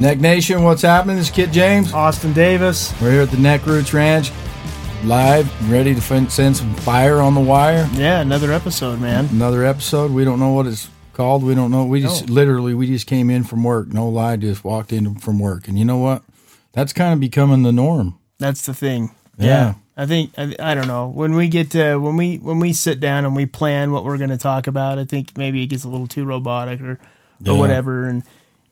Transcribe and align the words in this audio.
Neck 0.00 0.20
Nation, 0.20 0.62
what's 0.62 0.82
happening? 0.82 1.16
This 1.16 1.26
is 1.28 1.34
Kit 1.34 1.50
James. 1.50 1.92
Austin 1.92 2.32
Davis. 2.32 2.92
We're 3.00 3.10
here 3.12 3.22
at 3.22 3.30
the 3.30 3.36
Neck 3.36 3.66
Roots 3.66 3.92
Ranch, 3.92 4.30
live, 5.02 5.70
ready 5.70 5.92
to 5.92 6.00
fin- 6.00 6.30
send 6.30 6.56
some 6.56 6.72
fire 6.76 7.18
on 7.20 7.34
the 7.34 7.40
wire. 7.40 7.88
Yeah, 7.94 8.20
another 8.20 8.52
episode, 8.52 9.00
man. 9.00 9.26
Another 9.26 9.64
episode. 9.64 10.12
We 10.12 10.24
don't 10.24 10.38
know 10.38 10.52
what 10.52 10.68
it's 10.68 10.88
called. 11.14 11.42
We 11.42 11.56
don't 11.56 11.72
know. 11.72 11.84
We 11.84 12.00
just 12.00 12.28
No. 12.28 12.34
literally 12.34 12.74
we 12.74 12.86
just 12.86 13.08
came 13.08 13.28
in 13.28 13.42
from 13.42 13.64
work. 13.64 13.88
No 13.92 14.08
lie, 14.08 14.36
just 14.36 14.62
walked 14.62 14.92
in 14.92 15.16
from 15.16 15.40
work. 15.40 15.66
And 15.66 15.76
you 15.76 15.84
know 15.84 15.98
what? 15.98 16.22
That's 16.74 16.92
kind 16.92 17.12
of 17.12 17.18
becoming 17.18 17.64
the 17.64 17.72
norm. 17.72 18.14
That's 18.38 18.66
the 18.66 18.74
thing. 18.74 19.10
Yeah. 19.36 19.74
I 19.96 20.06
think 20.06 20.30
I, 20.38 20.54
I 20.60 20.74
don't 20.76 20.86
know 20.86 21.08
when 21.08 21.34
we 21.34 21.48
get 21.48 21.72
to 21.72 21.96
when 21.96 22.16
we 22.16 22.36
when 22.36 22.60
we 22.60 22.72
sit 22.72 23.00
down 23.00 23.24
and 23.24 23.34
we 23.34 23.46
plan 23.46 23.90
what 23.90 24.04
we're 24.04 24.16
going 24.18 24.30
to 24.30 24.38
talk 24.38 24.68
about. 24.68 24.96
I 25.00 25.04
think 25.04 25.36
maybe 25.36 25.60
it 25.64 25.66
gets 25.66 25.82
a 25.82 25.88
little 25.88 26.06
too 26.06 26.24
robotic 26.24 26.80
or 26.80 27.00
Yeah. 27.40 27.52
or 27.52 27.58
whatever, 27.58 28.04
and 28.06 28.22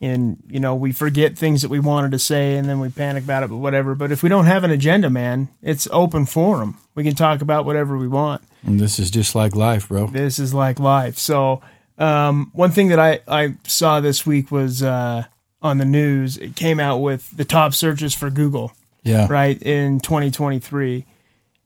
and 0.01 0.37
you 0.49 0.61
know 0.61 0.75
we 0.75 0.93
forget 0.93 1.37
things 1.39 1.63
that 1.63 1.69
we 1.71 1.81
wanted 1.81 2.11
to 2.13 2.19
say 2.19 2.57
and 2.57 2.69
then 2.69 2.81
we 2.81 2.89
panic 2.91 3.25
about 3.25 3.43
it, 3.43 3.49
but 3.51 3.57
whatever. 3.57 3.95
But 3.95 4.13
if 4.13 4.23
we 4.23 4.29
don't 4.29 4.47
have 4.47 4.65
an 4.65 4.71
agenda, 4.71 5.09
man, 5.11 5.49
it's 5.63 5.89
open 5.93 6.27
forum. 6.27 6.79
We 6.95 7.03
can 7.05 7.15
talk 7.15 7.41
about 7.43 7.65
whatever 7.65 7.97
we 7.97 8.09
want. 8.09 8.43
And 8.65 8.79
this 8.81 8.99
is 8.99 9.11
just 9.11 9.35
like 9.35 9.55
life, 9.55 9.89
bro. 9.89 10.07
this 10.09 10.39
is 10.39 10.53
like 10.53 10.79
life. 10.81 11.19
So, 11.19 11.61
um, 11.99 12.51
one 12.53 12.71
thing 12.73 12.89
that 12.89 12.99
I, 12.99 13.21
I 13.29 13.55
saw 13.67 14.01
this 14.01 14.27
week 14.27 14.51
was 14.51 14.83
uh, 14.83 15.25
on 15.63 15.79
the 15.79 15.85
news. 15.85 16.37
It 16.37 16.57
came 16.57 16.79
out 16.81 16.99
with 16.99 17.35
the 17.37 17.45
top 17.45 17.75
searches 17.75 18.13
for 18.15 18.29
Google, 18.29 18.73
Yeah. 19.03 19.27
right, 19.31 19.61
in 19.63 20.01
2023. 20.01 21.07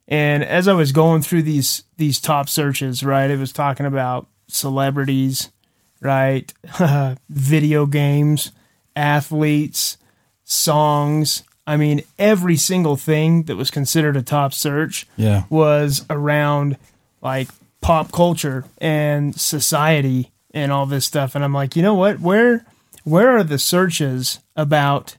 And 0.08 0.42
as 0.44 0.68
I 0.68 0.72
was 0.72 0.92
going 0.92 1.22
through 1.22 1.42
these 1.42 1.84
these 1.96 2.20
top 2.20 2.48
searches, 2.48 3.02
right, 3.04 3.30
it 3.30 3.38
was 3.38 3.52
talking 3.52 3.86
about 3.86 4.26
celebrities, 4.48 5.50
right, 6.00 6.52
video 7.28 7.86
games, 7.86 8.52
athletes, 8.96 9.96
songs. 10.44 11.42
I 11.66 11.76
mean, 11.76 12.02
every 12.18 12.56
single 12.56 12.96
thing 12.96 13.44
that 13.44 13.56
was 13.56 13.70
considered 13.70 14.16
a 14.16 14.22
top 14.22 14.52
search 14.54 15.06
Yeah. 15.16 15.44
was 15.50 16.04
around 16.10 16.76
like 17.22 17.48
pop 17.80 18.12
culture 18.12 18.64
and 18.78 19.38
society 19.38 20.30
and 20.52 20.72
all 20.72 20.86
this 20.86 21.06
stuff 21.06 21.34
and 21.34 21.44
I'm 21.44 21.54
like, 21.54 21.76
"You 21.76 21.82
know 21.82 21.94
what? 21.94 22.18
Where 22.20 22.64
where 23.04 23.30
are 23.36 23.44
the 23.44 23.58
searches 23.58 24.40
about 24.56 25.16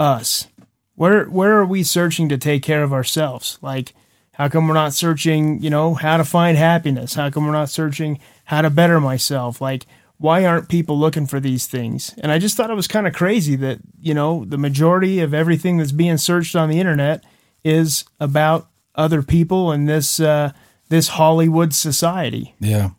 us? 0.00 0.48
Where 0.94 1.24
where 1.26 1.52
are 1.58 1.66
we 1.66 1.82
searching 1.82 2.28
to 2.30 2.38
take 2.38 2.62
care 2.62 2.82
of 2.82 2.92
ourselves? 2.92 3.58
Like 3.60 3.94
how 4.38 4.48
come 4.48 4.68
we're 4.68 4.74
not 4.74 4.94
searching, 4.94 5.60
you 5.62 5.68
know, 5.68 5.94
how 5.94 6.16
to 6.16 6.24
find 6.24 6.56
happiness? 6.56 7.14
How 7.14 7.28
come 7.28 7.44
we're 7.44 7.52
not 7.52 7.68
searching 7.68 8.20
how 8.44 8.62
to 8.62 8.70
better 8.70 9.00
myself? 9.00 9.60
Like 9.60 9.84
why 10.18 10.44
aren't 10.44 10.68
people 10.68 10.98
looking 10.98 11.26
for 11.26 11.40
these 11.40 11.66
things? 11.66 12.14
And 12.18 12.30
I 12.30 12.38
just 12.38 12.56
thought 12.56 12.70
it 12.70 12.74
was 12.74 12.88
kind 12.88 13.06
of 13.06 13.14
crazy 13.14 13.56
that, 13.56 13.78
you 14.00 14.14
know, 14.14 14.44
the 14.44 14.58
majority 14.58 15.20
of 15.20 15.32
everything 15.32 15.78
that's 15.78 15.92
being 15.92 16.18
searched 16.18 16.56
on 16.56 16.68
the 16.68 16.80
internet 16.80 17.24
is 17.64 18.04
about 18.18 18.68
other 18.96 19.22
people 19.22 19.70
and 19.70 19.88
this 19.88 20.18
uh, 20.18 20.52
this 20.88 21.08
Hollywood 21.08 21.72
society. 21.72 22.54
Yeah. 22.60 22.90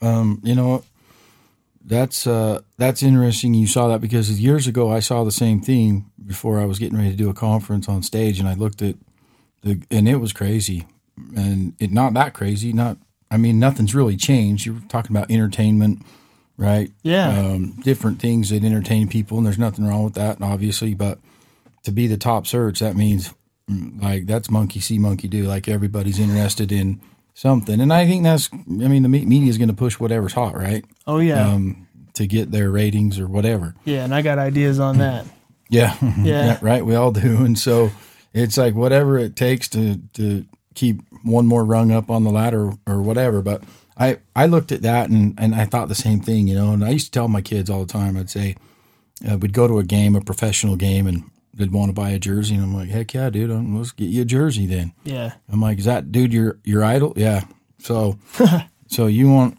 Um, 0.00 0.40
you 0.44 0.54
know? 0.54 0.84
That's 1.84 2.26
uh 2.26 2.60
that's 2.76 3.02
interesting 3.02 3.54
you 3.54 3.66
saw 3.66 3.88
that 3.88 4.02
because 4.02 4.38
years 4.38 4.66
ago 4.66 4.92
I 4.92 5.00
saw 5.00 5.24
the 5.24 5.32
same 5.32 5.62
thing 5.62 6.10
before 6.26 6.60
I 6.60 6.66
was 6.66 6.78
getting 6.78 6.98
ready 6.98 7.12
to 7.12 7.16
do 7.16 7.30
a 7.30 7.34
conference 7.34 7.88
on 7.88 8.02
stage 8.02 8.38
and 8.38 8.46
I 8.46 8.52
looked 8.52 8.82
at 8.82 8.96
the 9.62 9.80
and 9.90 10.08
it 10.08 10.16
was 10.16 10.32
crazy. 10.32 10.86
And 11.36 11.74
it 11.78 11.90
not 11.92 12.14
that 12.14 12.34
crazy, 12.34 12.72
not 12.72 12.96
I 13.30 13.36
mean 13.36 13.58
nothing's 13.58 13.94
really 13.94 14.16
changed. 14.16 14.66
You're 14.66 14.80
talking 14.88 15.14
about 15.16 15.30
entertainment, 15.30 16.02
right? 16.56 16.90
Yeah. 17.02 17.28
Um, 17.28 17.72
different 17.82 18.20
things 18.20 18.50
that 18.50 18.62
entertain 18.64 19.08
people 19.08 19.36
and 19.38 19.46
there's 19.46 19.58
nothing 19.58 19.86
wrong 19.86 20.04
with 20.04 20.14
that 20.14 20.40
obviously, 20.40 20.94
but 20.94 21.18
to 21.84 21.92
be 21.92 22.06
the 22.06 22.16
top 22.16 22.46
search 22.46 22.80
that 22.80 22.96
means 22.96 23.32
mm, 23.70 24.02
like 24.02 24.26
that's 24.26 24.50
monkey 24.50 24.80
see 24.80 24.98
monkey 24.98 25.28
do 25.28 25.44
like 25.44 25.68
everybody's 25.68 26.18
interested 26.18 26.70
in 26.72 27.00
something 27.34 27.80
and 27.80 27.92
i 27.92 28.04
think 28.04 28.24
that's 28.24 28.50
i 28.52 28.88
mean 28.88 29.04
the 29.04 29.08
me- 29.08 29.24
media 29.24 29.48
is 29.48 29.56
going 29.56 29.68
to 29.68 29.74
push 29.74 29.98
whatever's 29.98 30.32
hot 30.34 30.54
right 30.56 30.84
Oh 31.06 31.20
yeah, 31.20 31.48
um, 31.48 31.86
to 32.14 32.26
get 32.26 32.50
their 32.50 32.68
ratings 32.70 33.18
or 33.18 33.26
whatever 33.28 33.74
yeah, 33.84 34.04
and 34.04 34.12
I 34.14 34.22
got 34.22 34.38
ideas 34.38 34.80
on 34.80 34.98
that. 34.98 35.24
yeah 35.70 35.96
Yeah. 36.22 36.58
right 36.62 36.84
we 36.84 36.94
all 36.96 37.12
do 37.12 37.44
and 37.44 37.56
so 37.58 37.90
it's 38.38 38.56
like 38.56 38.74
whatever 38.74 39.18
it 39.18 39.36
takes 39.36 39.68
to 39.68 39.96
to 40.14 40.44
keep 40.74 41.00
one 41.24 41.46
more 41.46 41.64
rung 41.64 41.90
up 41.90 42.10
on 42.10 42.24
the 42.24 42.30
ladder 42.30 42.72
or 42.86 43.02
whatever 43.02 43.42
but 43.42 43.62
i 43.96 44.18
i 44.36 44.46
looked 44.46 44.70
at 44.72 44.82
that 44.82 45.10
and 45.10 45.34
and 45.38 45.54
i 45.54 45.64
thought 45.64 45.88
the 45.88 45.94
same 45.94 46.20
thing 46.20 46.46
you 46.46 46.54
know 46.54 46.72
and 46.72 46.84
i 46.84 46.90
used 46.90 47.06
to 47.06 47.10
tell 47.18 47.28
my 47.28 47.40
kids 47.40 47.68
all 47.68 47.80
the 47.84 47.92
time 47.92 48.16
i'd 48.16 48.30
say 48.30 48.54
uh, 49.28 49.36
we'd 49.38 49.52
go 49.52 49.66
to 49.66 49.78
a 49.78 49.84
game 49.84 50.14
a 50.14 50.20
professional 50.20 50.76
game 50.76 51.06
and 51.06 51.24
they'd 51.54 51.72
want 51.72 51.88
to 51.88 51.92
buy 51.92 52.10
a 52.10 52.18
jersey 52.18 52.54
and 52.54 52.62
i'm 52.62 52.74
like 52.74 52.88
heck 52.88 53.12
yeah 53.12 53.28
dude 53.30 53.50
um, 53.50 53.76
let's 53.76 53.90
get 53.92 54.04
you 54.04 54.22
a 54.22 54.24
jersey 54.24 54.66
then 54.66 54.92
Yeah, 55.04 55.32
I'm 55.50 55.60
like, 55.60 55.78
is 55.78 55.86
that 55.86 56.12
dude 56.12 56.32
your 56.32 56.58
your 56.64 56.84
idol? 56.84 57.12
Yeah. 57.16 57.42
So 57.80 58.18
so 58.86 59.06
you 59.08 59.28
want 59.28 59.58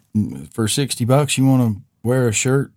for 0.52 0.66
sixty 0.68 1.04
bucks 1.04 1.36
you 1.36 1.44
want 1.46 1.62
to 1.76 1.82
wear 2.02 2.26
a 2.28 2.32
shirt 2.32 2.72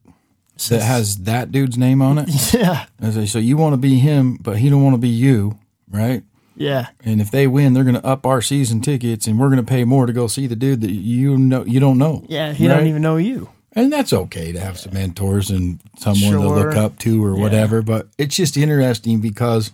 that 0.69 0.81
has 0.81 1.17
that 1.23 1.51
dude's 1.51 1.77
name 1.77 2.01
on 2.01 2.17
it? 2.17 2.53
yeah, 2.53 2.85
I 3.01 3.11
say, 3.11 3.25
so 3.25 3.39
you 3.39 3.55
want 3.57 3.73
to 3.73 3.77
be 3.77 3.99
him, 3.99 4.37
but 4.41 4.57
he 4.57 4.69
don't 4.69 4.83
want 4.83 4.93
to 4.95 4.99
be 4.99 5.09
you, 5.09 5.57
right? 5.93 6.23
yeah, 6.55 6.87
And 7.03 7.19
if 7.21 7.31
they 7.31 7.47
win, 7.47 7.73
they're 7.73 7.83
going 7.83 7.95
to 7.95 8.05
up 8.05 8.25
our 8.25 8.41
season 8.41 8.81
tickets, 8.81 9.25
and 9.27 9.39
we're 9.39 9.47
going 9.47 9.57
to 9.57 9.63
pay 9.63 9.83
more 9.85 10.05
to 10.05 10.13
go 10.13 10.27
see 10.27 10.45
the 10.47 10.55
dude 10.55 10.81
that 10.81 10.91
you 10.91 11.37
know 11.37 11.63
you 11.65 11.79
don't 11.79 11.97
know. 11.97 12.25
yeah. 12.27 12.53
He 12.53 12.67
Right? 12.67 12.75
don't 12.77 12.87
even 12.87 13.01
know 13.01 13.17
you. 13.17 13.49
And 13.75 13.91
that's 13.91 14.13
okay 14.13 14.51
to 14.51 14.59
have 14.59 14.77
some 14.77 14.93
mentors 14.93 15.49
and 15.49 15.79
someone 15.97 16.33
to 16.33 16.47
look 16.47 16.75
up 16.75 16.99
to 16.99 17.23
or 17.25 17.35
whatever. 17.35 17.81
But 17.81 18.07
it's 18.19 18.35
just 18.35 18.55
interesting 18.55 19.19
because 19.19 19.71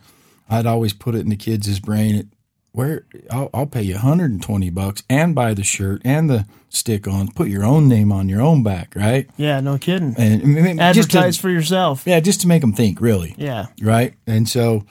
I'd 0.49 0.65
always 0.65 0.93
put 0.93 1.15
it 1.15 1.19
in 1.19 1.29
the 1.29 1.35
kids' 1.35 1.79
brain. 1.81 2.31
Where 2.71 3.03
I'll, 3.29 3.49
I'll 3.53 3.65
pay 3.65 3.81
you 3.81 3.95
120 3.95 4.69
bucks 4.69 5.03
and 5.09 5.35
buy 5.35 5.53
the 5.53 5.63
shirt 5.63 6.01
and 6.05 6.29
the 6.29 6.45
stick 6.69 7.07
on. 7.09 7.29
Put 7.33 7.49
your 7.49 7.65
own 7.65 7.89
name 7.89 8.11
on 8.13 8.29
your 8.29 8.41
own 8.41 8.63
back, 8.63 8.93
right? 8.95 9.27
Yeah, 9.35 9.59
no 9.59 9.77
kidding. 9.79 10.15
And 10.17 10.43
I 10.43 10.45
mean, 10.45 10.79
Advertise 10.79 11.35
to, 11.35 11.41
for 11.41 11.49
yourself. 11.49 12.03
yeah, 12.05 12.21
just 12.21 12.39
to 12.41 12.47
make 12.47 12.61
them 12.61 12.71
think, 12.71 13.01
really, 13.01 13.33
Yeah, 13.37 13.65
right? 13.81 14.13
And 14.27 14.47
so, 14.47 14.85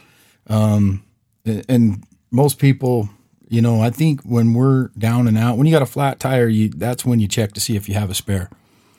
um, 0.48 1.02
and 1.44 2.04
most 2.30 2.58
people, 2.58 3.08
you 3.48 3.62
know, 3.62 3.80
I 3.80 3.90
think 3.90 4.22
when 4.22 4.52
we're 4.54 4.88
down 4.98 5.26
and 5.28 5.38
out, 5.38 5.56
when 5.56 5.66
you 5.66 5.72
got 5.72 5.82
a 5.82 5.86
flat 5.86 6.20
tire, 6.20 6.48
you 6.48 6.68
that's 6.68 7.04
when 7.04 7.20
you 7.20 7.28
check 7.28 7.52
to 7.52 7.60
see 7.60 7.76
if 7.76 7.88
you 7.88 7.94
have 7.94 8.10
a 8.10 8.14
spare 8.14 8.50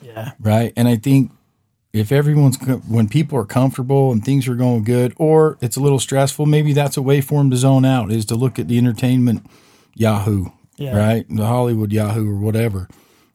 yeah, 0.01 0.31
right? 0.39 0.72
And 0.77 0.88
I 0.88 0.95
think 0.95 1.31
if 1.91 2.11
everyone's 2.11 2.57
when 2.88 3.09
people 3.09 3.38
are 3.38 3.45
comfortable 3.45 4.11
and 4.11 4.23
things 4.23 4.47
are 4.47 4.55
going 4.55 4.83
good, 4.83 5.13
or 5.17 5.57
it's 5.61 5.75
a 5.75 5.81
little 5.81 6.00
stressful, 6.00 6.45
maybe 6.45 6.72
that's 6.73 6.95
a 6.97 7.01
way 7.01 7.19
for 7.22 7.39
them 7.39 7.50
to 7.51 7.57
zone 7.57 7.83
out 7.85 8.11
is 8.11 8.25
to 8.27 8.35
look 8.35 8.57
at 8.59 8.67
the 8.67 8.77
entertainment 8.77 9.45
Yahoo, 9.95 10.45
Yeah. 10.77 10.95
right? 10.97 11.25
The 11.29 11.45
Hollywood 11.47 11.91
Yahoo 11.91 12.29
or 12.31 12.38
whatever, 12.39 12.88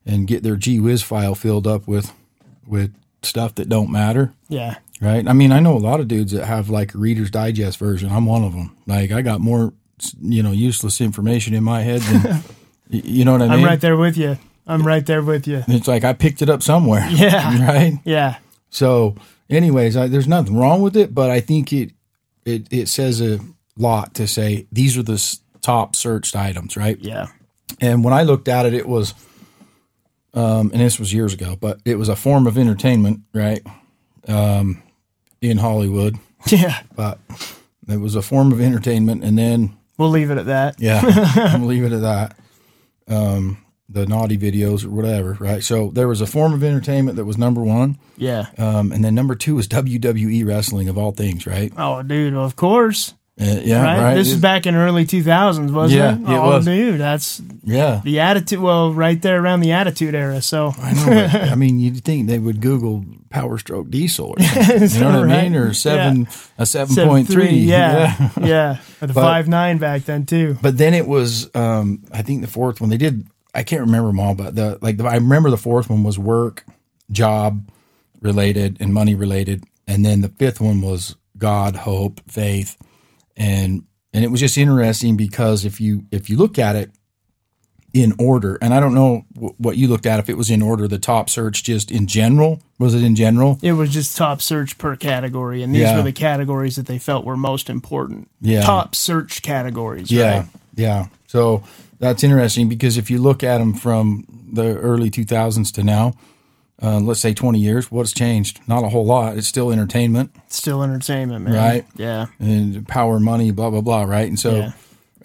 and 0.07 0.27
get 0.27 0.43
their 0.43 0.57
G 0.57 0.81
Whiz 0.81 1.03
file 1.03 1.35
filled 1.35 1.67
up 1.67 1.87
with 1.87 2.13
with 2.67 2.95
stuff 3.23 3.55
that 3.57 3.69
don't 3.69 3.91
matter. 3.91 4.33
yeah, 4.49 4.77
Right. 5.01 5.27
I 5.27 5.33
mean, 5.33 5.53
I 5.53 5.61
know 5.61 5.77
a 5.77 5.79
lot 5.79 6.01
of 6.01 6.09
dudes 6.09 6.33
that 6.33 6.47
have 6.47 6.71
like 6.71 6.95
a 6.95 6.99
Reader's 6.99 7.31
Digest 7.31 7.79
version. 7.79 8.11
I'm 8.11 8.27
one 8.27 8.45
of 8.45 8.53
them. 8.53 8.77
Like, 8.87 9.11
I 9.11 9.23
got 9.23 9.41
more, 9.41 9.73
you 10.23 10.43
know, 10.43 10.53
useless 10.53 11.01
information 11.01 11.53
in 11.53 11.65
my 11.65 11.83
head 11.83 12.01
than, 12.03 12.43
you 12.91 13.25
know 13.25 13.33
what 13.33 13.43
I 13.43 13.49
mean? 13.49 13.59
I'm 13.59 13.65
right 13.65 13.81
there 13.81 13.97
with 13.97 14.17
you. 14.17 14.39
I'm 14.67 14.87
right 14.87 15.05
there 15.05 15.21
with 15.23 15.47
you. 15.47 15.63
It's 15.69 15.89
like 15.89 16.05
I 16.05 16.13
picked 16.15 16.41
it 16.43 16.49
up 16.49 16.63
somewhere. 16.63 17.07
Yeah. 17.11 17.67
Right. 17.67 17.99
Yeah, 18.05 18.37
So, 18.71 19.17
anyways, 19.51 19.97
I, 19.97 20.07
there's 20.07 20.29
nothing 20.29 20.57
wrong 20.57 20.81
with 20.81 20.97
it, 20.97 21.15
but 21.15 21.29
I 21.31 21.41
think 21.41 21.73
it 21.73 21.91
it 22.47 22.67
it 22.71 22.89
says 22.89 23.21
a 23.21 23.41
lot 23.77 24.15
to 24.15 24.27
say 24.27 24.67
these 24.73 24.97
are 24.97 25.03
the 25.03 25.15
s- 25.15 25.41
top 25.61 25.97
searched 25.97 26.35
items, 26.37 26.77
right? 26.77 26.99
yeah, 27.01 27.27
And 27.81 28.05
when 28.05 28.15
I 28.15 28.23
looked 28.23 28.49
at 28.49 28.65
it, 28.67 28.75
it 28.75 28.87
was, 28.89 29.13
um, 30.35 30.71
and 30.73 30.81
this 30.81 30.99
was 30.99 31.13
years 31.13 31.33
ago, 31.35 31.57
but 31.61 31.81
it 31.85 31.97
was 31.97 32.09
a 32.09 32.17
form 32.17 32.47
of 32.47 32.57
entertainment, 32.59 33.21
right? 33.33 33.61
Um, 34.29 34.83
in 35.41 35.59
Hollywood, 35.59 36.17
yeah. 36.49 36.83
but 36.97 37.19
it 37.89 37.99
was 37.99 38.15
a 38.15 38.23
form 38.23 38.51
of 38.53 38.61
entertainment, 38.61 39.23
and 39.25 39.37
then 39.37 39.77
We'll 39.99 40.11
leave 40.11 40.31
it 40.31 40.39
at 40.39 40.47
that. 40.47 40.81
yeah, 40.81 41.57
we'll 41.59 41.67
leave 41.69 41.85
it 41.85 41.93
at 41.93 42.01
that. 42.01 42.37
Um, 43.09 43.59
the 43.89 44.07
naughty 44.07 44.39
videos 44.39 44.85
or 44.85 44.89
whatever, 44.91 45.37
right? 45.39 45.63
So 45.63 45.91
there 45.91 46.09
was 46.09 46.21
a 46.23 46.27
form 46.27 46.55
of 46.55 46.65
entertainment 46.65 47.17
that 47.17 47.27
was 47.27 47.37
number 47.39 47.63
one. 47.63 47.99
Yeah. 48.17 48.47
Um, 48.57 48.91
and 48.93 49.05
then 49.05 49.15
number 49.15 49.35
two 49.35 49.59
is 49.59 49.69
WWE 49.69 50.47
wrestling 50.47 50.89
of 50.89 50.97
all 50.97 51.13
things, 51.13 51.47
right? 51.47 51.73
Oh, 51.77 52.03
dude. 52.03 52.35
Of 52.35 52.57
course. 52.57 53.15
Uh, 53.41 53.61
yeah, 53.65 53.83
right? 53.83 53.99
right. 54.01 54.15
This 54.15 54.29
is 54.31 54.41
back 54.41 54.65
in 54.65 54.77
early 54.77 55.05
2000s, 55.05 55.73
wasn't 55.73 55.99
Yeah, 55.99 56.15
it? 56.15 56.21
it 56.21 56.39
oh, 56.39 56.51
was. 56.51 56.65
dude, 56.65 57.01
that's 57.01 57.43
yeah, 57.65 58.01
the 58.05 58.21
attitude. 58.21 58.61
Well, 58.61 58.93
right 58.95 59.21
there 59.21 59.43
around 59.43 59.61
the 59.61 59.73
attitude 59.73 60.15
era. 60.15 60.41
So 60.41 60.73
I 60.79 60.93
know. 60.93 61.07
but, 61.07 61.35
I 61.51 61.55
mean, 61.57 61.81
you'd 61.81 62.05
think 62.05 62.29
they 62.29 62.39
would 62.39 62.61
Google 62.61 63.05
Power 63.31 63.59
Stroke 63.59 63.91
Diesel, 63.91 64.35
or 64.39 64.41
something, 64.45 64.89
you 64.89 65.01
know 65.01 65.21
what 65.23 65.31
I 65.31 65.43
mean, 65.43 65.57
or 65.57 65.75
seven 65.75 66.29
a 66.59 66.65
seven 66.65 66.95
point 66.95 67.27
three, 67.27 67.49
yeah, 67.59 68.31
yeah, 68.41 68.77
Or 69.01 69.09
the 69.09 69.15
But- 69.15 69.23
five 69.23 69.49
nine 69.49 69.79
back 69.79 70.03
then 70.05 70.27
too. 70.27 70.57
But 70.63 70.79
then 70.79 70.95
it 70.95 71.09
was, 71.09 71.53
um, 71.57 72.05
I 72.13 72.23
think 72.23 72.41
the 72.41 72.47
fourth 72.47 72.81
one 72.81 72.91
they 72.91 72.97
did. 72.99 73.27
I 73.53 73.65
can't 73.65 73.81
remember 73.83 74.09
them 74.11 74.21
all, 74.21 74.37
but 74.37 74.55
the 74.55 74.79
like 74.81 74.97
the, 74.99 75.05
I 75.07 75.15
remember 75.17 75.51
the 75.51 75.57
fourth 75.57 75.91
one 75.91 76.05
was 76.05 76.21
work, 76.21 76.65
job 77.11 77.69
related, 78.21 78.77
and 78.79 78.95
money 78.95 79.17
related. 79.17 79.65
and 79.89 80.05
then 80.05 80.21
the 80.21 80.29
fifth 80.29 80.61
one 80.61 80.81
was 80.81 81.17
God, 81.37 81.75
hope, 81.77 82.21
faith, 82.29 82.77
and 83.37 83.83
and 84.13 84.25
it 84.25 84.29
was 84.29 84.41
just 84.41 84.57
interesting 84.59 85.17
because 85.17 85.65
if 85.65 85.81
you 85.81 86.05
if 86.11 86.29
you 86.31 86.37
look 86.37 86.59
at 86.59 86.77
it 86.77 86.91
in 87.93 88.13
order, 88.19 88.59
and 88.61 88.75
I 88.75 88.81
don't 88.81 88.95
know 88.95 89.25
w- 89.35 89.55
what 89.59 89.77
you 89.77 89.87
looked 89.87 90.05
at 90.07 90.19
if 90.19 90.29
it 90.29 90.37
was 90.37 90.51
in 90.51 90.63
order, 90.63 90.89
the 90.89 90.99
top 90.99 91.31
search 91.31 91.63
just 91.63 91.93
in 91.93 92.09
general 92.09 92.61
was 92.79 92.93
it 92.93 93.05
in 93.05 93.15
general? 93.15 93.59
It 93.63 93.73
was 93.75 93.91
just 93.91 94.17
top 94.17 94.43
search 94.43 94.79
per 94.79 94.97
category, 94.97 95.63
and 95.63 95.73
these 95.73 95.83
Yeah. 95.83 95.97
were 95.97 96.03
the 96.03 96.11
categories 96.13 96.75
that 96.75 96.87
they 96.87 96.99
felt 96.99 97.25
were 97.25 97.37
most 97.37 97.71
important. 97.71 98.29
Yeah. 98.41 98.63
Top 98.63 98.97
search 98.97 99.43
categories. 99.43 100.11
Yeah, 100.11 100.39
Right? 100.39 100.47
yeah. 100.75 101.07
So 101.29 101.63
that's 102.01 102.25
interesting 102.25 102.69
because 102.69 102.97
if 102.97 103.11
you 103.13 103.19
look 103.19 103.45
at 103.45 103.59
them 103.59 103.75
from 103.75 104.25
the 104.53 104.77
early 104.79 105.09
2000s 105.09 105.71
to 105.73 105.85
now, 105.85 106.15
uh, 106.83 106.99
let's 107.01 107.21
say 107.21 107.33
20 107.33 107.59
years, 107.59 107.91
what's 107.91 108.13
changed? 108.13 108.61
Not 108.67 108.85
a 108.85 108.89
whole 108.89 109.07
lot. 109.07 109.37
It's 109.37 109.47
still 109.47 109.71
entertainment 109.71 110.31
It's 110.47 110.57
Still 110.57 110.83
entertainment, 110.83 111.45
man. 111.45 111.55
Right. 111.55 111.87
Yeah. 111.97 112.27
and 112.39 112.87
power, 112.89 113.21
money, 113.21 113.51
blah 113.53 113.71
blah 113.71 113.81
blah, 113.81 114.03
right? 114.03 114.29
And 114.29 114.39
so 114.39 114.57
Yeah. 114.57 114.73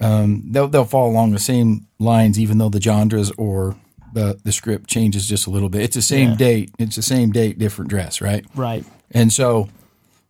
um, 0.01 0.43
they'll 0.51 0.67
they'll 0.67 0.85
fall 0.85 1.09
along 1.09 1.31
the 1.31 1.39
same 1.39 1.87
lines, 1.99 2.39
even 2.39 2.57
though 2.59 2.69
the 2.69 2.81
genres 2.81 3.31
or 3.37 3.75
the 4.13 4.39
the 4.43 4.51
script 4.51 4.89
changes 4.89 5.27
just 5.27 5.47
a 5.47 5.49
little 5.49 5.69
bit. 5.69 5.81
It's 5.83 5.95
the 5.95 6.01
same 6.01 6.29
Yeah. 6.31 6.35
date. 6.37 6.71
It's 6.79 6.95
the 6.95 7.01
same 7.01 7.31
date, 7.31 7.57
different 7.59 7.89
dress, 7.89 8.21
right? 8.21 8.45
Right. 8.55 8.85
And 9.11 9.31
so 9.33 9.69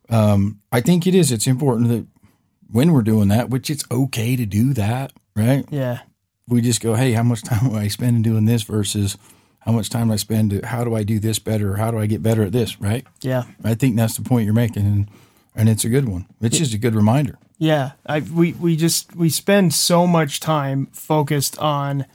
um, 0.08 0.58
I 0.72 0.80
think 0.80 1.06
it 1.06 1.14
is. 1.14 1.30
It's 1.30 1.46
important 1.46 1.88
that 1.88 2.06
when 2.70 2.92
we're 2.92 3.02
doing 3.02 3.28
that, 3.28 3.50
which 3.50 3.70
it's 3.70 3.84
okay 3.90 4.36
to 4.36 4.46
do 4.46 4.72
that, 4.74 5.12
right? 5.36 5.64
Yeah. 5.70 6.00
we 6.48 6.60
just 6.60 6.80
go, 6.80 6.94
hey, 6.94 7.12
how 7.12 7.22
much 7.22 7.42
time 7.42 7.66
am 7.70 7.76
I 7.76 7.86
spending 7.88 8.22
doing 8.22 8.44
this 8.44 8.62
versus 8.64 9.16
how 9.60 9.72
much 9.72 9.90
time 9.90 10.08
do 10.08 10.14
I 10.14 10.16
spend? 10.16 10.64
How 10.64 10.84
do 10.84 10.94
I 10.94 11.02
do 11.02 11.18
this 11.18 11.38
better? 11.38 11.76
How 11.76 11.90
do 11.90 11.98
I 11.98 12.06
get 12.06 12.22
better 12.22 12.42
at 12.42 12.52
this? 12.52 12.80
Right. 12.80 13.06
Yeah. 13.20 13.44
I 13.62 13.74
think 13.74 13.96
that's 13.96 14.16
the 14.16 14.22
point 14.22 14.44
you're 14.44 14.54
making, 14.54 14.86
and 14.86 15.08
and 15.54 15.68
it's 15.68 15.84
a 15.84 15.88
good 15.88 16.08
one. 16.08 16.26
It's 16.40 16.58
just 16.58 16.74
a 16.74 16.78
good 16.78 16.94
reminder. 16.94 17.38
Yeah, 17.58 17.92
I 18.06 18.20
we 18.20 18.52
we 18.52 18.74
just 18.74 19.14
we 19.14 19.28
spend 19.28 19.74
so 19.74 20.06
much 20.06 20.40
time 20.40 20.86
focused 20.92 21.58
on 21.58 22.06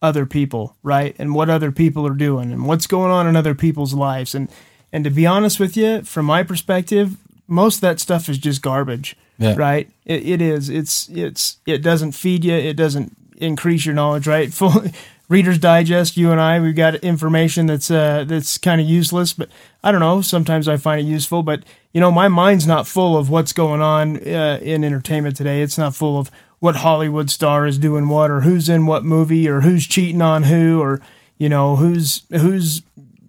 other 0.00 0.26
people, 0.26 0.76
right? 0.82 1.16
And 1.18 1.34
what 1.34 1.50
other 1.50 1.72
people 1.72 2.06
are 2.06 2.14
doing 2.14 2.52
and 2.52 2.66
what's 2.66 2.86
going 2.86 3.10
on 3.10 3.26
in 3.26 3.36
other 3.36 3.54
people's 3.54 3.94
lives. 3.94 4.34
And 4.34 4.48
and 4.92 5.02
to 5.04 5.10
be 5.10 5.26
honest 5.26 5.58
with 5.58 5.76
you, 5.76 6.02
from 6.02 6.26
my 6.26 6.42
perspective, 6.42 7.16
most 7.46 7.76
of 7.76 7.80
that 7.82 8.00
stuff 8.00 8.28
is 8.28 8.38
just 8.38 8.62
garbage. 8.62 9.16
Yeah. 9.38 9.54
Right? 9.56 9.90
It, 10.04 10.26
it 10.26 10.42
is. 10.42 10.68
It's 10.70 11.08
it's 11.08 11.58
it 11.66 11.78
doesn't 11.78 12.12
feed 12.12 12.44
you, 12.44 12.54
it 12.54 12.76
doesn't 12.76 13.16
increase 13.38 13.84
your 13.84 13.94
knowledge, 13.94 14.26
right? 14.26 14.52
Full 14.54 14.84
Reader's 15.28 15.58
Digest, 15.58 16.16
you 16.18 16.30
and 16.32 16.40
I, 16.40 16.60
we've 16.60 16.76
got 16.76 16.96
information 16.96 17.66
that's 17.66 17.90
uh, 17.90 18.24
that's 18.26 18.58
kind 18.58 18.80
of 18.80 18.86
useless, 18.86 19.32
but 19.32 19.48
I 19.82 19.90
don't 19.90 20.00
know. 20.00 20.20
Sometimes 20.20 20.68
I 20.68 20.76
find 20.76 21.00
it 21.00 21.04
useful, 21.10 21.42
but 21.42 21.62
you 21.92 22.00
know, 22.00 22.10
my 22.10 22.28
mind's 22.28 22.66
not 22.66 22.86
full 22.86 23.16
of 23.16 23.30
what's 23.30 23.52
going 23.54 23.80
on 23.80 24.16
uh, 24.28 24.58
in 24.60 24.84
entertainment 24.84 25.36
today. 25.36 25.62
It's 25.62 25.78
not 25.78 25.94
full 25.94 26.18
of 26.18 26.30
what 26.58 26.76
Hollywood 26.76 27.30
star 27.30 27.66
is 27.66 27.78
doing 27.78 28.08
what, 28.08 28.30
or 28.30 28.42
who's 28.42 28.68
in 28.68 28.84
what 28.86 29.04
movie, 29.04 29.48
or 29.48 29.62
who's 29.62 29.86
cheating 29.86 30.20
on 30.20 30.42
who, 30.44 30.80
or 30.82 31.00
you 31.38 31.48
know, 31.48 31.76
who's 31.76 32.22
who's 32.30 32.82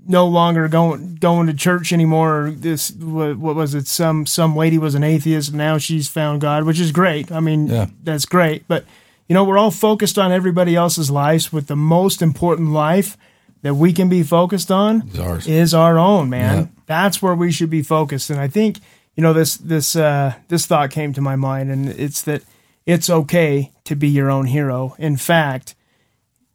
no 0.07 0.27
longer 0.27 0.67
going 0.67 1.15
going 1.15 1.47
to 1.47 1.53
church 1.53 1.93
anymore. 1.93 2.47
Or 2.47 2.51
this 2.51 2.91
what, 2.91 3.37
what 3.37 3.55
was 3.55 3.73
it? 3.73 3.87
Some 3.87 4.25
some 4.25 4.53
lady 4.55 4.77
was 4.77 4.95
an 4.95 5.03
atheist, 5.03 5.49
and 5.49 5.57
now 5.57 5.77
she's 5.77 6.09
found 6.09 6.41
God, 6.41 6.65
which 6.65 6.79
is 6.79 6.91
great. 6.91 7.31
I 7.31 7.39
mean, 7.39 7.67
Yeah. 7.67 7.87
that's 8.03 8.25
great, 8.25 8.67
but 8.67 8.83
you 9.27 9.33
know, 9.33 9.43
we're 9.43 9.57
all 9.57 9.71
focused 9.71 10.17
on 10.17 10.31
everybody 10.31 10.75
else's 10.75 11.09
lives 11.09 11.51
with 11.51 11.67
the 11.67 11.75
most 11.75 12.21
important 12.21 12.71
life 12.71 13.17
that 13.61 13.73
we 13.75 13.91
can 13.93 14.09
be 14.09 14.21
focused 14.23 14.71
on 14.71 15.09
is 15.47 15.73
our 15.73 15.97
own, 15.97 16.29
man. 16.29 16.57
Yeah. 16.57 16.67
That's 16.85 17.21
where 17.21 17.33
we 17.33 17.51
should 17.51 17.69
be 17.71 17.81
focused. 17.81 18.29
And 18.29 18.39
I 18.39 18.47
think, 18.47 18.79
you 19.15 19.23
know, 19.23 19.33
this 19.33 19.55
this 19.57 19.95
uh 19.95 20.33
this 20.49 20.67
thought 20.67 20.91
came 20.91 21.13
to 21.13 21.21
my 21.21 21.35
mind 21.35 21.71
and 21.71 21.89
it's 21.89 22.21
that 22.23 22.43
it's 22.85 23.09
okay 23.09 23.71
to 23.85 23.95
be 23.95 24.07
your 24.07 24.29
own 24.29 24.45
hero. 24.45 24.95
In 24.99 25.17
fact, 25.17 25.73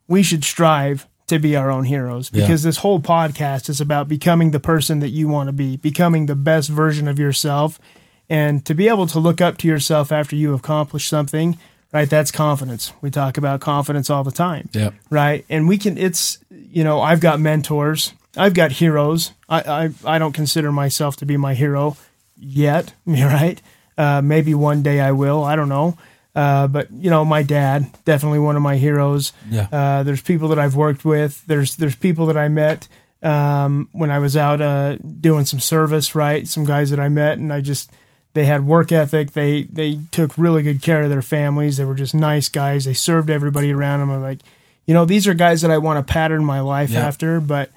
we 0.07 0.23
should 0.23 0.45
strive 0.45 1.07
to 1.27 1.39
be 1.41 1.57
our 1.57 1.71
own 1.71 1.85
heroes 1.85 2.31
Yeah. 2.33 2.43
because 2.43 2.63
this 2.63 2.79
whole 2.79 3.01
podcast 3.01 3.69
is 3.69 3.81
about 3.81 4.09
becoming 4.09 4.51
the 4.53 4.61
person 4.61 5.01
that 5.01 5.11
you 5.11 5.27
want 5.29 5.49
to 5.49 5.53
be, 5.53 5.77
becoming 5.77 6.27
the 6.27 6.35
best 6.37 6.69
version 6.69 7.09
of 7.09 7.19
yourself 7.19 7.81
and 8.29 8.65
to 8.67 8.75
be 8.75 8.87
able 8.89 9.09
to 9.09 9.19
look 9.19 9.41
up 9.41 9.57
to 9.59 9.69
yourself 9.69 10.13
after 10.13 10.37
you 10.37 10.55
accomplished 10.55 11.09
something, 11.09 11.59
right? 11.93 12.09
That's 12.09 12.31
confidence. 12.31 12.93
We 13.01 13.11
talk 13.11 13.37
about 13.39 13.61
confidence 13.61 14.11
all 14.11 14.25
the 14.25 14.31
time 14.33 14.69
Yep. 14.73 14.95
right? 15.11 15.45
And 15.49 15.69
we 15.69 15.79
can. 15.79 15.99
It's 15.99 16.39
you 16.51 16.85
know 16.85 17.01
I've 17.01 17.21
got 17.21 17.41
mentors, 17.41 18.13
I've 18.37 18.55
got 18.55 18.73
heroes. 18.73 19.33
I 19.49 19.61
I, 19.61 20.15
I 20.15 20.19
don't 20.19 20.33
consider 20.33 20.71
myself 20.73 21.17
to 21.17 21.27
be 21.27 21.37
my 21.37 21.55
hero 21.55 21.97
yet, 22.37 22.95
right? 23.07 23.61
Uh, 23.99 24.23
maybe 24.23 24.55
one 24.55 24.83
day 24.83 25.01
I 25.01 25.13
will. 25.13 25.45
I 25.45 25.57
don't 25.57 25.69
know. 25.69 25.99
Uh, 26.35 26.69
but 26.69 26.91
you 26.93 27.11
know, 27.11 27.25
my 27.25 27.43
dad 27.43 27.87
definitely 28.05 28.39
one 28.39 28.55
of 28.57 28.63
my 28.63 28.77
heroes. 28.77 29.33
Yeah. 29.51 29.67
Uh, 29.73 30.03
there's 30.05 30.23
people 30.23 30.49
that 30.49 30.59
I've 30.61 30.77
worked 30.77 31.05
with. 31.05 31.45
There's 31.47 31.75
there's 31.77 31.97
people 31.97 32.27
that 32.27 32.37
I 32.37 32.49
met 32.49 32.87
um, 33.23 33.89
when 33.93 34.11
I 34.13 34.21
was 34.21 34.37
out 34.37 34.61
uh, 34.61 34.97
doing 34.97 35.45
some 35.45 35.59
service. 35.61 36.15
Right, 36.15 36.47
some 36.47 36.65
guys 36.65 36.91
that 36.91 37.01
I 37.01 37.09
met, 37.09 37.39
and 37.39 37.53
I 37.53 37.61
just 37.61 37.91
they 38.35 38.45
had 38.47 38.67
work 38.67 38.93
ethic. 38.93 39.33
They 39.33 39.65
they 39.65 39.99
took 40.11 40.37
really 40.39 40.63
good 40.63 40.83
care 40.83 41.03
of 41.03 41.11
their 41.11 41.23
families. 41.23 41.77
They 41.77 41.85
were 41.85 41.95
just 41.95 42.15
nice 42.15 42.49
guys. 42.49 42.85
They 42.85 42.95
served 42.95 43.31
everybody 43.31 43.73
around 43.73 44.01
them. 44.01 44.11
I'm 44.11 44.23
like, 44.23 44.41
you 44.87 44.95
know, 44.95 45.05
these 45.05 45.27
are 45.29 45.35
guys 45.35 45.63
that 45.63 45.71
I 45.71 45.79
want 45.79 46.05
to 46.07 46.13
pattern 46.13 46.45
my 46.45 46.61
life 46.61 46.91
Yeah. 46.91 47.07
after. 47.07 47.41
But 47.41 47.71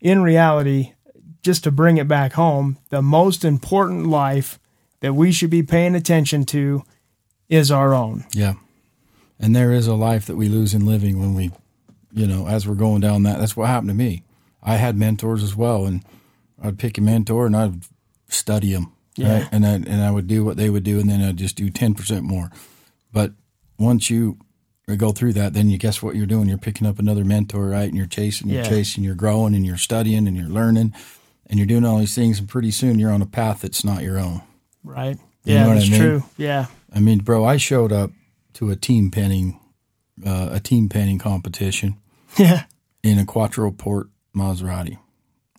in 0.00 0.22
reality, 0.22 0.92
just 1.42 1.64
to 1.64 1.70
bring 1.70 1.96
it 1.98 2.08
back 2.08 2.32
home, 2.34 2.78
the 2.90 3.02
most 3.02 3.44
important 3.44 4.06
life 4.06 4.58
that 5.00 5.14
we 5.14 5.30
should 5.32 5.50
be 5.50 5.62
paying 5.62 5.94
attention 5.94 6.44
to 6.46 6.82
is 7.48 7.70
our 7.70 7.94
own. 7.94 8.24
Yeah. 8.32 8.54
And 9.38 9.54
there 9.54 9.72
is 9.72 9.86
a 9.86 9.94
life 9.94 10.26
that 10.26 10.36
we 10.36 10.48
lose 10.48 10.74
in 10.74 10.84
living 10.84 11.20
when 11.20 11.34
we, 11.34 11.52
you 12.12 12.26
know, 12.26 12.48
as 12.48 12.66
we're 12.66 12.74
going 12.74 13.00
down 13.00 13.22
that. 13.22 13.38
That's 13.38 13.56
what 13.56 13.68
happened 13.68 13.90
to 13.90 13.94
me. 13.94 14.24
I 14.62 14.74
had 14.76 14.96
mentors 14.96 15.42
as 15.44 15.54
well, 15.54 15.86
and 15.86 16.02
I'd 16.60 16.78
pick 16.78 16.98
a 16.98 17.00
mentor 17.00 17.46
and 17.46 17.56
I'd 17.56 17.82
study 18.28 18.72
them, 18.72 18.92
Yeah. 19.18 19.40
right? 19.40 19.48
And 19.52 19.66
I 19.66 19.70
and 19.74 20.02
I 20.02 20.10
would 20.10 20.26
do 20.26 20.44
what 20.44 20.56
they 20.56 20.70
would 20.70 20.84
do, 20.84 20.98
and 21.00 21.08
then 21.10 21.20
I'd 21.22 21.36
just 21.36 21.56
do 21.56 21.70
ten 21.70 21.94
percent 21.94 22.22
more. 22.24 22.50
But 23.12 23.32
once 23.78 24.08
you 24.10 24.38
go 24.96 25.12
through 25.12 25.34
that, 25.34 25.52
then 25.52 25.68
you 25.68 25.76
guess 25.76 26.02
what 26.02 26.16
you're 26.16 26.26
doing? 26.26 26.48
You're 26.48 26.56
picking 26.58 26.86
up 26.86 26.98
another 26.98 27.24
mentor, 27.24 27.68
right? 27.68 27.88
And 27.88 27.96
you're 27.96 28.06
chasing, 28.06 28.48
you're 28.48 28.62
Yeah. 28.62 28.68
chasing, 28.68 29.04
you're 29.04 29.14
growing, 29.14 29.54
and 29.54 29.66
you're 29.66 29.76
studying, 29.76 30.26
and 30.26 30.34
you're 30.36 30.48
learning, 30.48 30.94
and 31.46 31.58
you're 31.58 31.66
doing 31.66 31.84
all 31.84 31.98
these 31.98 32.14
things, 32.14 32.38
and 32.38 32.48
pretty 32.48 32.70
soon 32.70 32.98
you're 32.98 33.12
on 33.12 33.20
a 33.20 33.26
path 33.26 33.60
that's 33.60 33.84
not 33.84 34.02
your 34.02 34.18
own. 34.18 34.40
Right? 34.82 35.18
You 35.44 35.54
yeah, 35.54 35.66
what 35.66 35.72
I 35.72 35.78
that's 35.80 35.90
mean? 35.90 36.00
true. 36.00 36.22
Yeah. 36.38 36.66
I 36.92 37.00
mean, 37.00 37.18
bro, 37.18 37.44
I 37.44 37.58
showed 37.58 37.92
up 37.92 38.12
to 38.54 38.70
a 38.70 38.76
team 38.76 39.10
penning, 39.10 39.58
uh, 40.24 40.48
a 40.52 40.60
team 40.60 40.88
penning 40.88 41.18
competition 41.18 41.96
Yeah. 42.38 42.64
in 43.02 43.18
a 43.18 43.24
Quattroporte 43.24 44.08
Maserati. 44.34 44.98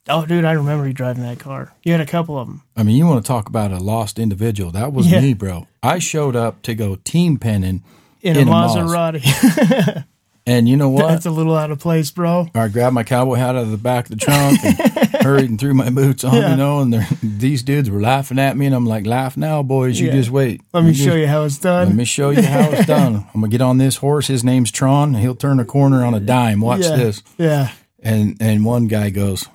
Oh, 0.10 0.26
dude, 0.26 0.44
I 0.46 0.54
remember 0.54 0.88
you 0.88 0.94
driving 0.94 1.24
that 1.24 1.40
car. 1.40 1.72
You 1.84 1.92
had 1.92 2.02
a 2.02 2.06
couple 2.06 2.38
of 2.38 2.48
them. 2.48 2.64
I 2.76 2.84
mean, 2.84 2.96
you 2.98 3.06
want 3.06 3.24
to 3.24 3.28
talk 3.28 3.48
about 3.48 3.72
a 3.72 3.78
lost 3.78 4.18
individual? 4.20 4.72
That 4.72 4.92
was 4.92 5.10
Yeah. 5.12 5.22
me, 5.22 5.34
bro. 5.34 5.68
I 5.84 6.00
showed 6.00 6.36
up 6.36 6.62
to 6.64 6.74
go 6.76 6.96
team 6.96 7.38
penning, 7.38 7.84
In, 8.22 8.36
In 8.36 8.48
a 8.48 8.52
a 8.52 8.54
Maserati. 8.54 10.04
and 10.46 10.68
you 10.68 10.76
know 10.78 10.90
what? 10.90 11.08
That's 11.08 11.26
a 11.26 11.32
little 11.32 11.56
out 11.56 11.72
of 11.72 11.80
place, 11.80 12.10
bro. 12.12 12.50
I 12.56 12.68
grabbed 12.70 12.94
my 12.96 13.04
cowboy 13.04 13.36
hat 13.36 13.56
out 13.56 13.64
of 13.64 13.72
the 13.72 13.78
back 13.78 14.06
of 14.06 14.12
the 14.12 14.26
trunk 14.26 14.60
and 14.66 14.78
hurried 15.24 15.50
and 15.50 15.60
threw 15.60 15.74
my 15.74 15.90
boots 15.90 16.24
on, 16.24 16.34
Yeah. 16.36 16.52
you 16.52 16.58
know. 16.58 16.80
And 16.80 16.94
these 17.22 17.62
dudes 17.64 17.90
were 17.90 18.02
laughing 18.02 18.40
at 18.40 18.58
me, 18.58 18.66
and 18.66 18.74
I'm 18.76 18.86
like, 18.86 19.06
"Laugh 19.06 19.38
now, 19.38 19.62
boys. 19.64 20.00
You 20.00 20.08
Yeah. 20.08 20.14
just 20.14 20.32
wait. 20.32 20.62
Let 20.74 20.84
me 20.86 20.92
just- 20.94 21.04
show 21.08 21.16
you 21.16 21.28
how 21.28 21.44
it's 21.44 21.58
done. 21.60 21.88
Let 21.88 21.96
me 21.96 22.06
show 22.06 22.32
you 22.32 22.42
how 22.42 22.70
it's 22.72 22.86
done. 22.88 23.16
I'm 23.34 23.42
gonna 23.42 23.48
get 23.50 23.62
on 23.62 23.78
this 23.78 23.98
horse. 23.98 24.28
His 24.28 24.44
name's 24.44 24.72
Tron. 24.72 25.10
and 25.16 25.18
He'll 25.24 25.36
turn 25.36 25.60
a 25.60 25.66
corner 25.66 26.04
on 26.04 26.14
a 26.14 26.20
dime. 26.20 26.62
Watch 26.62 26.82
this." 26.82 27.22
Yeah. 27.38 27.72
And 28.02 28.38
and 28.40 28.66
one 28.66 28.88
guy 28.88 29.10
goes, 29.12 29.46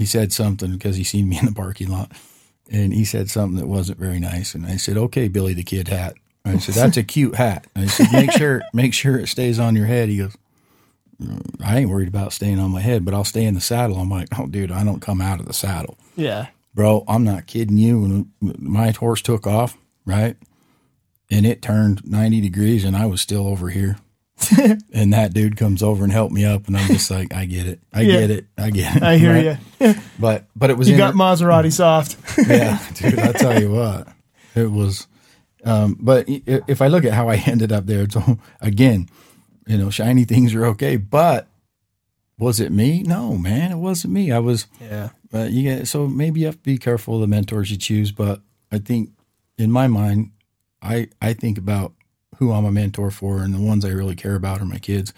he 0.00 0.06
said 0.06 0.32
something 0.32 0.72
because 0.72 0.96
he 0.96 1.04
seen 1.04 1.28
me 1.28 1.38
in 1.38 1.44
the 1.46 1.52
parking 1.52 1.88
lot, 1.90 2.10
and 2.70 2.92
he 2.94 3.04
said 3.04 3.28
something 3.30 3.58
that 3.58 3.66
wasn't 3.68 3.98
very 3.98 4.18
nice. 4.18 4.54
And 4.54 4.64
I 4.66 4.76
said, 4.76 4.96
"Okay, 4.96 5.28
Billy 5.28 5.52
the 5.54 5.62
Kid 5.62 5.88
hat." 5.88 6.14
And 6.44 6.56
I 6.56 6.58
said, 6.58 6.74
"That's 6.74 6.96
a 6.96 7.02
cute 7.02 7.34
hat." 7.34 7.66
And 7.74 7.84
I 7.84 7.88
said, 7.88 8.06
"Make 8.12 8.32
sure 8.32 8.62
make 8.72 8.94
sure 8.94 9.18
it 9.18 9.28
stays 9.28 9.58
on 9.58 9.76
your 9.76 9.86
head." 9.86 10.08
He 10.08 10.16
goes, 10.18 10.36
"I 11.62 11.78
ain't 11.78 11.90
worried 11.90 12.08
about 12.08 12.32
staying 12.32 12.58
on 12.58 12.70
my 12.70 12.80
head, 12.80 13.04
but 13.04 13.12
I'll 13.12 13.24
stay 13.24 13.44
in 13.44 13.54
the 13.54 13.60
saddle." 13.60 13.98
I'm 13.98 14.08
like, 14.10 14.28
"Oh, 14.38 14.46
dude, 14.46 14.72
I 14.72 14.82
don't 14.84 15.00
come 15.02 15.20
out 15.20 15.38
of 15.40 15.46
the 15.46 15.52
saddle, 15.52 15.98
Yeah. 16.16 16.46
bro. 16.74 17.04
I'm 17.06 17.24
not 17.24 17.46
kidding 17.46 17.76
you." 17.76 18.00
When 18.00 18.30
my 18.58 18.90
horse 18.92 19.20
took 19.20 19.46
off, 19.46 19.76
right, 20.06 20.36
and 21.30 21.44
it 21.44 21.60
turned 21.60 22.00
90 22.06 22.40
degrees, 22.40 22.84
and 22.84 22.96
I 22.96 23.04
was 23.06 23.20
still 23.20 23.46
over 23.46 23.68
here. 23.68 23.98
and 24.92 25.12
that 25.12 25.32
dude 25.34 25.56
comes 25.56 25.82
over 25.82 26.02
and 26.04 26.12
helped 26.12 26.32
me 26.32 26.44
up, 26.44 26.66
and 26.66 26.76
I'm 26.76 26.86
just 26.88 27.10
like, 27.10 27.34
I 27.34 27.44
get 27.44 27.66
it, 27.66 27.80
I 27.92 28.00
Yeah. 28.02 28.20
get 28.20 28.30
it, 28.30 28.46
I 28.56 28.70
get 28.70 28.96
it. 28.96 29.02
I 29.02 29.16
hear 29.18 29.32
right? 29.32 29.58
you. 29.80 29.94
But 30.18 30.46
but 30.56 30.70
it 30.70 30.76
was 30.78 30.88
You 30.88 30.94
in 30.94 30.98
got 30.98 31.14
Maserati 31.14 31.72
soft. 31.72 32.16
yeah, 32.48 32.78
dude. 32.94 33.18
I 33.18 33.32
tell 33.32 33.60
you 33.60 33.70
what, 33.70 34.08
it 34.54 34.70
was. 34.70 35.06
Um, 35.64 35.96
but 36.00 36.24
if 36.28 36.80
I 36.80 36.88
look 36.88 37.04
at 37.04 37.12
how 37.12 37.28
I 37.28 37.36
ended 37.36 37.70
up 37.72 37.86
there, 37.86 38.02
it's 38.02 38.16
again, 38.60 39.08
you 39.66 39.76
know, 39.78 39.90
shiny 39.90 40.24
things 40.24 40.54
are 40.54 40.64
okay, 40.66 40.96
but 40.96 41.48
was 42.38 42.60
it 42.60 42.72
me? 42.72 43.02
No, 43.02 43.36
man, 43.36 43.70
it 43.72 43.76
wasn't 43.76 44.14
me. 44.14 44.32
I 44.32 44.38
was. 44.38 44.66
Yeah. 44.80 45.10
But 45.30 45.52
you 45.52 45.62
get 45.62 45.86
so 45.88 46.06
maybe 46.08 46.40
you 46.40 46.46
have 46.46 46.56
to 46.56 46.62
be 46.62 46.78
careful 46.78 47.16
of 47.16 47.20
the 47.20 47.26
mentors 47.26 47.70
you 47.70 47.76
choose. 47.76 48.10
But 48.12 48.40
I 48.72 48.78
think 48.78 49.10
in 49.58 49.70
my 49.70 49.86
mind, 49.86 50.30
I 50.82 51.08
I 51.20 51.34
think 51.34 51.56
about 51.58 51.92
who 52.40 52.52
I'm 52.52 52.64
a 52.64 52.72
mentor 52.72 53.12
for, 53.12 53.38
and 53.44 53.54
the 53.54 53.60
ones 53.60 53.84
I 53.84 53.90
really 53.90 54.16
care 54.16 54.34
about 54.34 54.60
are 54.60 54.64
my 54.64 54.78
kids. 54.78 55.12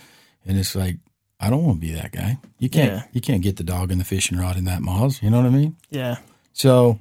And 0.45 0.59
it's 0.59 0.75
like 0.77 0.97
I 1.41 1.49
don't 1.49 1.65
want 1.65 1.81
to 1.81 1.87
be 1.87 1.95
that 1.95 2.13
guy. 2.13 2.37
You 2.59 2.69
can't 2.69 2.93
Yeah. 2.93 3.03
you 3.13 3.21
can't 3.23 3.43
get 3.43 3.57
the 3.57 3.65
dog 3.65 3.91
and 3.91 3.99
the 4.01 4.05
fishing 4.05 4.37
rod 4.39 4.57
in 4.59 4.65
that 4.67 4.83
Moz. 4.83 5.23
You 5.23 5.31
know 5.31 5.39
what 5.39 5.47
I 5.47 5.51
mean? 5.51 5.77
Yeah. 5.89 6.17
So 6.53 6.99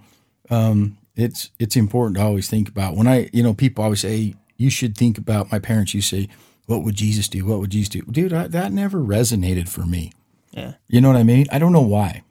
um, 0.49 0.97
it's 1.15 1.49
it's 1.59 1.75
important 1.75 2.15
to 2.17 2.23
always 2.23 2.47
think 2.47 2.69
about 2.69 2.95
when 2.95 3.07
I 3.07 3.29
you 3.33 3.43
know 3.43 3.53
people 3.53 3.83
always 3.83 3.99
say 3.99 4.35
you 4.57 4.69
should 4.69 4.95
think 4.95 5.17
about 5.17 5.51
my 5.51 5.59
parents. 5.59 5.93
You 5.93 6.01
say 6.01 6.29
what 6.67 6.83
would 6.83 6.95
Jesus 6.95 7.27
do? 7.27 7.43
What 7.45 7.59
would 7.59 7.71
Jesus 7.71 7.89
do? 7.89 8.01
Dude, 8.03 8.31
I, 8.31 8.47
that 8.47 8.71
never 8.71 8.99
resonated 8.99 9.67
for 9.67 9.85
me. 9.85 10.13
Yeah. 10.51 10.73
You 10.87 11.01
know 11.01 11.09
what 11.09 11.17
I 11.17 11.23
mean? 11.23 11.47
I 11.51 11.59
don't 11.59 11.73
know 11.73 11.81
why, 11.81 12.21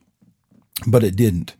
but 0.86 1.02
it 1.04 1.16
didn't. 1.16 1.54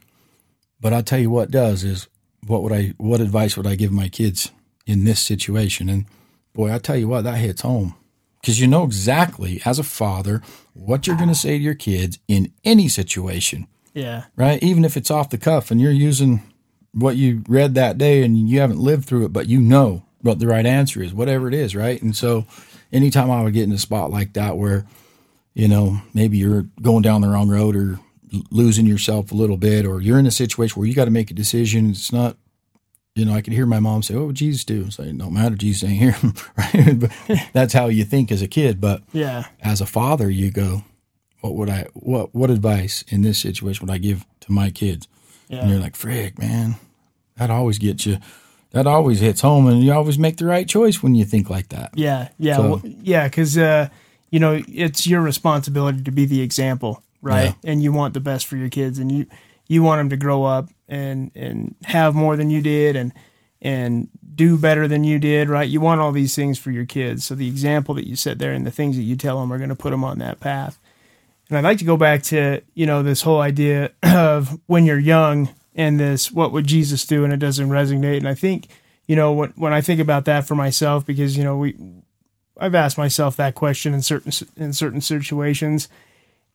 But 0.81 0.93
I'll 0.93 1.03
tell 1.03 1.19
you 1.19 1.29
what 1.31 1.51
does 1.51 1.85
is 1.85 2.09
what 2.47 2.63
would 2.63 2.73
I 2.73 2.95
what 2.99 3.21
advice 3.21 3.57
would 3.57 3.67
I 3.67 3.75
give 3.75 3.93
my 3.93 4.09
kids 4.09 4.51
in 4.87 5.05
this 5.05 5.21
situation? 5.21 5.89
And 5.89 6.07
boy, 6.53 6.73
I 6.73 6.79
tell 6.79 6.97
you 6.97 7.09
what, 7.09 7.23
that 7.25 7.39
hits 7.39 7.63
home 7.63 7.95
because 8.41 8.61
you 8.61 8.67
know 8.67 8.85
exactly 8.85 9.61
as 9.65 9.79
a 9.79 9.83
father 9.85 10.43
what 10.75 11.07
you're 11.07 11.17
going 11.17 11.29
to 11.29 11.35
say 11.35 11.59
to 11.59 11.63
your 11.65 11.75
kids 11.75 12.19
in 12.27 12.53
any 12.65 12.89
situation 12.89 13.67
Yeah. 13.95 14.25
right? 14.37 14.63
Even 14.63 14.85
if 14.85 14.97
it's 14.97 15.11
off 15.11 15.31
the 15.31 15.39
cuff 15.39 15.71
and 15.71 15.81
you're 15.81 15.91
using 15.93 16.43
what 16.93 17.17
you 17.17 17.43
read 17.49 17.75
that 17.75 17.99
day 17.99 18.23
and 18.25 18.49
you 18.49 18.61
haven't 18.61 18.79
lived 18.81 19.05
through 19.05 19.25
it, 19.27 19.33
but 19.33 19.47
you 19.49 19.61
know 19.61 20.05
what 20.23 20.39
the 20.39 20.47
right 20.47 20.67
answer 20.67 21.03
is, 21.03 21.15
whatever 21.15 21.49
it 21.49 21.55
is, 21.55 21.77
right? 21.77 22.01
And 22.03 22.17
so 22.17 22.47
anytime 22.93 23.31
I 23.31 23.43
would 23.43 23.55
get 23.55 23.65
in 23.65 23.73
a 23.73 23.79
spot 23.79 24.11
like 24.11 24.33
that 24.33 24.57
where, 24.57 24.87
you 25.55 25.69
know, 25.69 26.01
maybe 26.15 26.39
you're 26.39 26.67
going 26.83 27.03
down 27.03 27.21
the 27.21 27.29
wrong 27.29 27.49
road 27.49 27.77
or 27.77 28.01
losing 28.51 28.87
yourself 28.87 29.33
a 29.33 29.35
little 29.35 29.57
bit, 29.57 29.85
or 29.85 30.01
you're 30.01 30.19
in 30.19 30.27
a 30.27 30.31
situation 30.31 30.79
where 30.81 30.89
you 30.89 30.95
got 30.95 31.07
to 31.07 31.11
make 31.11 31.31
a 31.31 31.35
decision, 31.35 31.91
it's 31.91 32.13
not, 32.13 32.37
you 33.21 33.27
know, 33.27 33.35
I 33.35 33.43
could 33.43 33.53
hear 33.53 33.67
my 33.67 33.79
mom 33.81 34.03
say, 34.03 34.15
"Oh, 34.15 34.21
what 34.21 34.27
would 34.29 34.37
Jesus 34.37 34.65
do?" 34.65 34.85
It's 34.87 34.99
like, 34.99 35.13
"No 35.13 35.31
matter, 35.31 35.55
Jesus 35.55 35.89
ain't 35.89 35.99
here," 35.99 36.17
right? 36.57 36.99
but 36.99 37.11
that's 37.53 37.73
how 37.73 37.87
you 37.87 38.05
think 38.05 38.33
as 38.33 38.43
a 38.43 38.49
kid, 38.49 38.81
but 38.81 39.03
Yeah. 39.13 39.45
as 39.63 39.81
a 39.81 39.87
father, 39.87 40.29
you 40.31 40.51
go, 40.51 40.83
what 41.43 41.55
would 41.55 41.71
I, 41.71 41.87
what, 41.95 42.35
what 42.35 42.51
advice 42.51 43.05
in 43.09 43.23
this 43.23 43.39
situation 43.39 43.87
would 43.87 43.93
I 43.95 43.99
give 43.99 44.27
to 44.41 44.53
my 44.53 44.71
kids? 44.71 45.07
Yeah. 45.49 45.61
And 45.61 45.71
you're 45.71 45.81
like, 45.81 45.97
frick, 45.97 46.39
man, 46.39 46.77
that 47.37 47.51
always 47.51 47.79
gets 47.79 48.05
you, 48.07 48.19
that 48.73 48.87
always 48.87 49.21
hits 49.21 49.41
home. 49.41 49.67
And 49.67 49.83
you 49.83 49.93
always 49.93 50.19
make 50.19 50.37
the 50.37 50.45
right 50.47 50.69
choice 50.69 51.03
when 51.03 51.15
you 51.15 51.25
think 51.25 51.49
like 51.51 51.69
that. 51.71 51.91
Yeah, 51.95 52.29
yeah, 52.39 52.57
So- 52.57 52.69
well, 52.69 52.83
yeah. 52.85 53.25
Because 53.29 53.57
uh, 53.59 53.89
you 54.31 54.39
know 54.39 54.63
it's 54.69 55.07
your 55.07 55.21
responsibility 55.23 56.03
to 56.03 56.11
be 56.13 56.25
the 56.27 56.41
example, 56.43 57.03
right? 57.23 57.55
And 57.65 57.83
you 57.83 57.93
want 57.93 58.15
the 58.15 58.21
best 58.21 58.47
for 58.47 58.57
your 58.57 58.69
kids, 58.69 58.99
and 58.99 59.11
you 59.11 59.27
you 59.71 59.85
want 59.85 60.01
them 60.01 60.11
to 60.11 60.17
grow 60.17 60.43
up 60.43 60.69
and 60.89 61.31
and 61.37 61.77
have 61.85 62.17
more 62.17 62.35
than 62.35 62.51
you 62.51 62.61
did, 62.61 62.97
and 62.97 63.13
and 63.63 64.09
do 64.35 64.59
better 64.59 64.89
than 64.89 65.05
you 65.05 65.21
did, 65.21 65.49
right? 65.49 65.69
You 65.69 65.81
want 65.81 66.01
all 66.01 66.11
these 66.11 66.35
things 66.35 66.59
for 66.59 66.73
your 66.73 66.87
kids. 66.87 67.25
So 67.25 67.37
the 67.37 67.47
example 67.47 67.95
that 67.95 68.09
you 68.09 68.17
set 68.17 68.41
there 68.41 68.53
and 68.53 68.67
the 68.67 68.73
things 68.73 68.97
that 68.97 69.03
you 69.03 69.15
tell 69.15 69.39
them 69.39 69.53
are 69.53 69.59
going 69.59 69.69
to 69.69 69.77
put 69.77 69.91
them 69.91 70.03
on 70.03 70.19
that 70.19 70.41
path. 70.41 70.81
And 71.49 71.57
I'd 71.57 71.63
like 71.63 71.79
to 71.79 71.85
go 71.85 71.97
back 71.97 72.25
to 72.25 72.63
you 72.75 72.85
know 72.85 73.05
this 73.05 73.23
whole 73.23 73.41
idea 73.41 73.93
of 74.03 74.59
when 74.67 74.87
you're 74.87 74.99
young 74.99 75.51
and 75.77 76.01
this 76.01 76.33
what 76.33 76.51
would 76.51 76.67
Jesus 76.67 77.07
do, 77.07 77.23
and 77.23 77.33
it 77.33 77.39
doesn't 77.39 77.71
resonate. 77.71 78.17
And 78.17 78.29
I 78.29 78.35
think 78.35 78.67
you 79.07 79.15
know 79.15 79.33
when 79.33 79.51
when 79.51 79.73
I 79.73 79.83
think 79.83 80.01
about 80.01 80.25
that 80.25 80.49
for 80.49 80.57
myself, 80.57 81.07
because 81.07 81.37
you 81.37 81.45
know 81.45 81.57
we 81.57 81.77
I've 82.59 82.75
asked 82.75 82.99
myself 82.99 83.37
that 83.37 83.55
question 83.55 83.95
in 83.95 84.03
certain 84.03 84.33
in 84.57 84.73
certain 84.73 85.01
situations, 85.01 85.89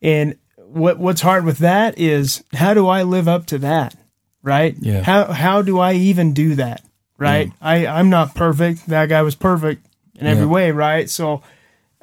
and 0.02 0.36
what 0.68 0.98
what's 0.98 1.20
hard 1.20 1.44
with 1.44 1.58
that 1.58 1.98
is 1.98 2.42
how 2.52 2.74
do 2.74 2.86
I 2.88 3.02
live 3.02 3.28
up 3.28 3.46
to 3.46 3.58
that, 3.58 3.96
right? 4.42 4.74
Yeah. 4.80 5.02
How 5.02 5.24
how 5.32 5.62
do 5.62 5.78
I 5.78 5.94
even 5.94 6.32
do 6.34 6.54
that, 6.56 6.82
right? 7.18 7.50
I 7.60 7.86
I'm 7.86 8.10
not 8.10 8.34
perfect. 8.34 8.86
That 8.88 9.08
guy 9.08 9.22
was 9.22 9.34
perfect 9.34 9.86
in 10.18 10.26
every 10.26 10.44
Yeah. 10.44 10.50
way, 10.50 10.70
right? 10.72 11.08
So 11.10 11.42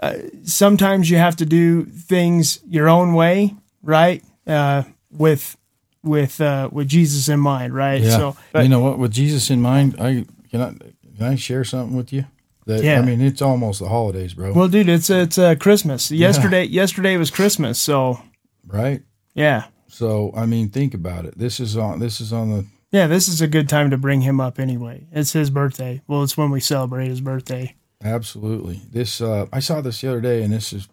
uh, 0.01 0.15
sometimes 0.43 1.10
you 1.10 1.17
have 1.17 1.36
to 1.38 1.46
do 1.46 1.86
things 1.86 2.60
your 2.67 2.89
own 2.89 3.13
way, 3.13 3.53
right? 3.82 4.24
Uh, 4.48 4.84
with 5.12 5.55
with 6.03 6.41
uh, 6.41 6.70
with 6.72 6.88
Jesus 6.88 7.29
in 7.29 7.39
mind, 7.39 7.74
right? 7.74 8.01
Yeah. 8.01 8.17
So, 8.17 8.36
but, 8.51 8.63
you 8.63 8.70
know 8.70 8.79
what? 8.82 8.98
With 9.00 9.12
Jesus 9.12 9.50
in 9.50 9.62
mind, 9.62 9.96
I 10.00 10.25
can 10.51 10.62
I, 10.62 10.74
can 11.17 11.25
I 11.34 11.36
share 11.36 11.63
something 11.63 11.96
with 11.96 12.12
you? 12.12 12.25
That, 12.65 12.84
Yeah. 12.84 13.00
I 13.00 13.05
mean, 13.05 13.22
it's 13.22 13.41
almost 13.41 13.79
the 13.79 13.89
holidays, 13.89 14.34
bro. 14.34 14.53
well, 14.53 14.67
dude, 14.70 14.89
it's 14.89 15.10
it's 15.10 15.38
uh, 15.38 15.55
Christmas. 15.55 16.12
Yesterday, 16.12 16.63
yesterday 16.65 17.17
was 17.17 17.29
Christmas, 17.29 17.79
so 17.79 18.20
right? 18.67 19.01
yeah. 19.34 19.65
So, 19.88 20.32
I 20.36 20.48
mean, 20.48 20.70
think 20.70 20.96
about 20.96 21.25
it. 21.25 21.38
This 21.38 21.60
is 21.60 21.77
on, 21.77 22.00
this 22.00 22.20
is 22.20 22.34
on 22.34 22.50
the, 22.50 22.65
Yeah, 22.91 23.05
this 23.05 23.27
is 23.27 23.41
a 23.41 23.48
good 23.48 23.70
time 23.70 23.91
to 23.91 23.98
bring 23.98 24.22
him 24.22 24.39
up 24.41 24.60
anyway. 24.60 25.05
It's 25.12 25.34
his 25.34 25.51
birthday. 25.51 26.01
Well, 26.08 26.24
it's 26.24 26.36
when 26.36 26.50
we 26.50 26.60
celebrate 26.60 27.10
his 27.10 27.22
birthday. 27.22 27.75
Absolutely. 28.03 28.82
This 28.91 29.22
uh 29.22 29.46
I 29.53 29.60
saw 29.60 29.82
this 29.82 30.01
the 30.01 30.10
other 30.10 30.20
day 30.20 30.41
and 30.43 30.51
this 30.51 30.74
is 30.74 30.88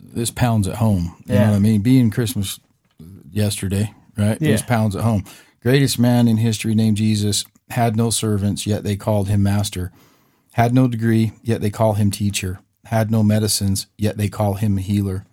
this 0.00 0.30
pounds 0.30 0.66
at 0.68 0.76
home. 0.76 1.16
You 1.26 1.34
Yeah. 1.34 1.44
know 1.46 1.50
what 1.50 1.56
I 1.56 1.60
mean? 1.60 1.80
Being 1.82 2.10
Christmas 2.10 2.60
yesterday, 3.30 3.92
right? 4.16 4.38
This 4.38 4.60
Yeah. 4.60 4.66
pounds 4.66 4.96
at 4.96 5.02
home. 5.02 5.24
Greatest 5.62 5.98
man 5.98 6.28
in 6.28 6.36
history 6.38 6.74
named 6.74 6.96
Jesus 6.96 7.44
had 7.70 7.96
no 7.96 8.10
servants, 8.10 8.66
yet 8.66 8.84
they 8.84 8.96
called 8.96 9.28
him 9.28 9.42
master. 9.42 9.92
Had 10.52 10.72
no 10.72 10.88
degree, 10.88 11.32
yet 11.42 11.60
they 11.60 11.70
call 11.70 11.94
him 11.94 12.10
teacher. 12.10 12.60
Had 12.86 13.10
no 13.10 13.22
medicines, 13.22 13.86
yet 13.98 14.16
they 14.16 14.28
call 14.28 14.54
him 14.54 14.76
healer. 14.78 15.24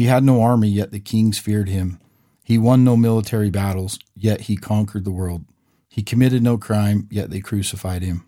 He 0.00 0.06
had 0.06 0.24
no 0.24 0.40
army, 0.40 0.68
yet 0.68 0.92
the 0.92 0.98
kings 0.98 1.38
feared 1.38 1.68
him. 1.68 2.00
He 2.42 2.56
won 2.56 2.84
no 2.84 2.96
military 2.96 3.50
battles, 3.50 3.98
yet 4.16 4.40
he 4.40 4.56
conquered 4.56 5.04
the 5.04 5.10
world. 5.10 5.44
He 5.90 6.02
committed 6.02 6.42
no 6.42 6.56
crime, 6.56 7.06
yet 7.10 7.28
they 7.28 7.40
crucified 7.40 8.00
him. 8.00 8.24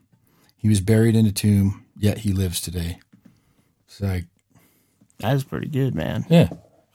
He 0.54 0.68
was 0.68 0.82
buried 0.82 1.16
in 1.16 1.24
a 1.24 1.32
tomb, 1.32 1.86
yet 1.96 2.18
he 2.18 2.34
lives 2.34 2.60
today. 2.60 3.00
It's 3.86 4.02
like, 4.02 4.26
That's 5.16 5.44
pretty 5.44 5.68
good, 5.68 5.94
man. 5.94 6.26
yeah, 6.28 6.50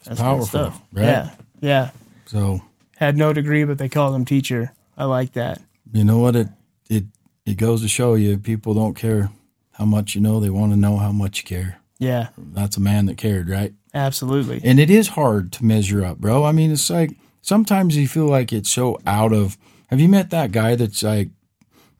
That's 0.05 0.22
powerful, 0.22 0.46
good 0.46 0.48
stuff. 0.48 0.81
right? 0.93 1.05
Yeah, 1.05 1.31
yeah. 1.60 1.89
So 2.27 2.62
Had 2.98 3.17
no 3.17 3.34
degree, 3.34 3.63
but 3.63 3.79
they 3.79 3.89
called 3.89 4.13
him 4.13 4.25
teacher. 4.25 4.74
I 4.96 5.05
like 5.05 5.34
that. 5.34 5.60
you 5.91 6.03
know 6.03 6.19
what? 6.19 6.36
It 6.36 6.50
it 6.88 7.05
it 7.48 7.57
goes 7.57 7.81
to 7.81 7.88
show 7.88 8.13
you, 8.13 8.38
people 8.38 8.75
don't 8.75 8.93
care 8.93 9.31
how 9.72 9.86
much 9.86 10.13
you 10.13 10.22
know; 10.22 10.39
they 10.39 10.51
want 10.51 10.72
to 10.72 10.77
know 10.77 10.98
how 10.98 11.12
much 11.12 11.39
you 11.39 11.46
care. 11.46 11.79
Yeah, 11.98 12.29
That's 12.38 12.77
a 12.77 12.79
man 12.79 13.07
that 13.07 13.17
cared, 13.17 13.50
right? 13.50 13.74
Absolutely. 14.05 14.61
And 14.63 14.79
it 14.79 14.89
is 14.89 15.09
hard 15.09 15.51
to 15.53 15.65
measure 15.65 16.03
up, 16.05 16.17
bro. 16.19 16.43
I 16.43 16.51
mean, 16.51 16.71
it's 16.71 16.89
like 16.89 17.11
sometimes 17.41 17.97
you 17.97 18.07
feel 18.07 18.27
like 18.27 18.53
it's 18.53 18.71
so 18.71 18.99
out 19.05 19.33
of. 19.33 19.57
Have 19.87 19.99
you 19.99 20.09
met 20.09 20.29
that 20.31 20.51
guy 20.51 20.75
that's 20.75 21.01
like 21.03 21.29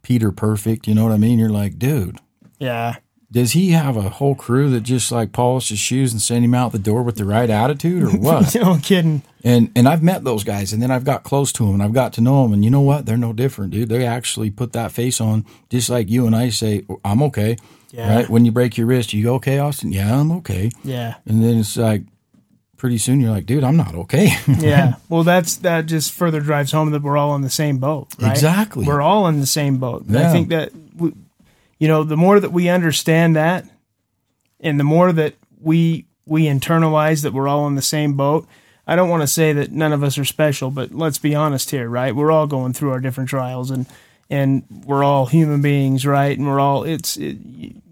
Peter 0.02 0.32
Perfect? 0.32 0.88
You 0.88 0.96
know 0.96 1.04
what 1.04 1.14
I 1.14 1.18
mean? 1.18 1.40
You're 1.40 1.50
like, 1.50 1.80
dude, 1.80 2.20
Yeah, 2.60 2.98
does 3.30 3.52
he 3.52 3.72
have 3.72 3.98
a 3.98 4.10
whole 4.10 4.36
crew 4.36 4.70
that 4.70 4.82
just 4.82 5.12
like 5.12 5.34
polish 5.34 5.70
his 5.70 5.80
shoes 5.80 6.14
and 6.14 6.22
send 6.22 6.46
him 6.46 6.54
out 6.54 6.72
the 6.72 6.80
door 6.80 7.04
with 7.04 7.18
the 7.18 7.26
right 7.26 7.50
attitude, 7.50 8.04
or 8.04 8.10
what? 8.10 8.56
no 8.62 8.78
kidding. 8.82 9.22
And 9.44 9.72
and 9.76 9.88
I've 9.88 10.04
met 10.04 10.24
those 10.24 10.44
guys, 10.44 10.72
and 10.72 10.82
then 10.82 10.92
I've 10.92 11.04
got 11.04 11.24
close 11.24 11.52
to 11.54 11.66
them, 11.66 11.76
and 11.76 11.84
I've 11.84 11.94
got 11.94 12.14
to 12.14 12.22
know 12.22 12.44
them, 12.44 12.54
and 12.54 12.64
you 12.64 12.72
know 12.72 12.82
what? 12.82 13.06
They're 13.06 13.18
no 13.18 13.34
different, 13.34 13.72
dude. 13.72 13.90
They 13.90 14.06
actually 14.06 14.50
put 14.50 14.72
that 14.74 14.92
face 14.92 15.20
on, 15.20 15.46
just 15.70 15.90
like 15.90 16.10
you 16.10 16.26
and 16.26 16.36
I 16.36 16.50
say, 16.50 16.86
oh, 16.90 17.00
"I'm 17.04 17.22
okay." 17.24 17.58
Yeah. 17.92 18.16
Right? 18.16 18.30
When 18.30 18.46
you 18.46 18.52
break 18.52 18.78
your 18.78 18.88
wrist, 18.88 19.14
you 19.14 19.24
go, 19.24 19.36
"Okay, 19.36 19.60
Austin." 19.60 19.92
Yeah, 19.92 20.20
I'm 20.20 20.32
okay. 20.34 20.72
Yeah, 20.84 21.16
And 21.26 21.44
then 21.44 21.58
it's 21.58 21.78
like, 21.78 22.04
pretty 22.78 22.98
soon 22.98 23.20
you're 23.20 23.32
like, 23.32 23.46
"Dude, 23.46 23.64
I'm 23.64 23.78
not 23.78 23.96
okay." 23.96 24.30
yeah. 24.60 24.96
well, 25.10 25.24
that's 25.24 25.58
that 25.58 25.86
just 25.86 26.12
further 26.12 26.42
drives 26.42 26.72
home 26.72 26.92
that 26.92 27.02
we're 27.02 27.18
all 27.18 27.36
in 27.36 27.42
the 27.42 27.50
same 27.50 27.78
boat. 27.78 28.08
Right? 28.20 28.32
Exactly. 28.32 28.86
We're 28.86 29.02
all 29.02 29.28
in 29.28 29.40
the 29.40 29.46
same 29.46 29.78
boat. 29.78 30.06
And 30.06 30.18
I 30.18 30.32
think 30.32 30.50
that 30.50 30.72
we, 30.96 31.14
you 31.80 31.88
know, 31.88 32.04
the 32.04 32.18
more 32.18 32.40
that 32.40 32.52
we 32.52 32.70
understand 32.70 33.36
that, 33.36 33.66
and 34.60 34.80
the 34.80 34.84
more 34.84 35.12
that 35.12 35.36
we 35.60 36.06
we 36.26 36.46
internalize 36.46 37.24
that 37.24 37.34
we're 37.34 37.48
all 37.48 37.68
in 37.68 37.76
the 37.76 37.82
same 37.82 38.14
boat. 38.14 38.48
I 38.90 38.96
don't 38.96 39.10
want 39.10 39.22
to 39.22 39.28
say 39.28 39.52
that 39.52 39.72
none 39.72 39.92
of 39.92 40.02
us 40.02 40.18
are 40.18 40.24
special, 40.24 40.72
but 40.72 40.94
let's 40.94 41.18
be 41.18 41.36
honest 41.36 41.72
here, 41.72 41.90
right? 41.90 42.16
We're 42.16 42.32
all 42.32 42.48
going 42.48 42.72
through 42.72 42.92
our 42.92 43.02
different 43.02 43.30
trials, 43.30 43.70
and 43.70 43.86
and 44.30 44.64
we're 44.86 45.04
all 45.04 45.26
human 45.26 45.62
beings, 45.62 46.06
right? 46.06 46.38
And 46.38 46.48
we're 46.48 46.60
all 46.60 46.84
it's 46.84 47.18
it, 47.18 47.38